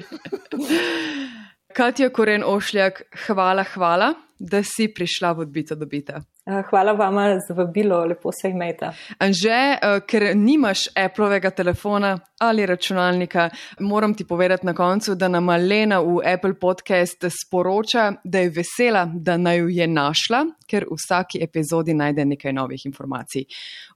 Katja 1.78 2.10
Koren 2.10 2.44
Ošljak, 2.48 3.04
hvala, 3.28 3.68
hvala, 3.76 4.14
da 4.40 4.64
si 4.64 4.88
prišla 4.94 5.32
v 5.32 5.40
odbito 5.46 5.76
dobita. 5.76 6.22
Hvala 6.70 6.94
vam 6.96 7.16
za 7.48 7.54
vabilo, 7.54 8.06
lepo 8.06 8.32
se 8.32 8.50
imejte. 8.50 8.90
Anže, 9.20 9.78
ker 10.08 10.32
nimaš 10.36 10.88
Appleovega 10.96 11.52
telefona 11.52 12.20
ali 12.40 12.66
računalnika, 12.66 13.50
moram 13.80 14.14
ti 14.14 14.26
povedati 14.26 14.66
na 14.66 14.74
koncu, 14.74 15.16
da 15.16 15.28
nam 15.28 15.50
Lena 15.50 16.00
v 16.00 16.22
Apple 16.26 16.54
podcast 16.60 17.26
sporoča, 17.44 18.14
da 18.24 18.40
je 18.40 18.50
vesela, 18.50 19.08
da 19.14 19.38
naj 19.38 19.58
jo 19.58 19.68
je 19.68 19.88
našla, 19.88 20.46
ker 20.68 20.86
v 20.86 20.96
vsaki 20.96 21.44
epizodi 21.44 21.94
najde 21.94 22.26
nekaj 22.26 22.54
novih 22.54 22.86
informacij. 22.86 23.44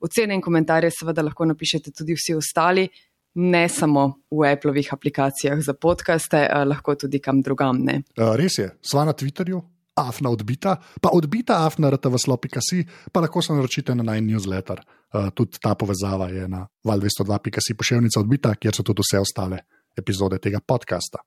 Ocene 0.01 0.35
in 0.35 0.41
komentarje 0.41 0.91
seveda 0.91 1.21
lahko 1.21 1.45
napišete 1.45 1.91
tudi 1.91 2.17
vsi 2.17 2.35
ostali 2.35 2.89
ne 3.33 3.69
samo 3.69 4.13
v 4.31 4.51
Appleovih 4.51 4.93
aplikacijah 4.93 5.59
za 5.63 5.73
podkaste, 5.73 6.49
lahko 6.65 6.95
tudi 6.95 7.19
kam 7.19 7.41
drugam. 7.41 7.77
Ne. 7.79 8.01
Res 8.17 8.57
je, 8.57 8.71
sva 8.81 9.05
na 9.07 9.13
Twitterju. 9.13 9.61
Afna 10.07 10.29
odbita, 10.29 10.75
pa 11.01 11.09
odbita 11.13 11.65
afna 11.65 11.89
rtv.si, 11.89 12.85
pa 13.11 13.19
lahko 13.19 13.41
se 13.41 13.53
naročite 13.53 13.95
na 13.95 14.03
najnižji 14.03 14.37
newsletter. 14.37 14.81
Uh, 15.13 15.29
tudi 15.35 15.59
ta 15.61 15.75
povezava 15.75 16.29
je 16.29 16.47
na 16.47 16.67
val202.si 16.85 17.77
pošiljnica 17.77 18.19
odbita, 18.19 18.55
kjer 18.55 18.75
so 18.75 18.83
tudi 18.83 19.03
vse 19.05 19.19
ostale 19.19 19.59
epizode 19.97 20.39
tega 20.39 20.59
podcasta. 20.59 21.19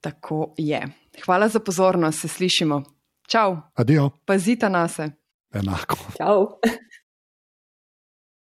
Tako 0.00 0.54
je. 0.58 0.82
Hvala 1.24 1.48
za 1.48 1.60
pozornost, 1.60 2.20
se 2.20 2.28
slišimo. 2.28 2.82
Čau. 3.28 3.56
Adijo. 3.74 4.10
Pazite 4.24 4.70
na 4.70 4.88
se. 4.88 5.10
Enako. 5.54 5.96
Čau. 6.18 6.46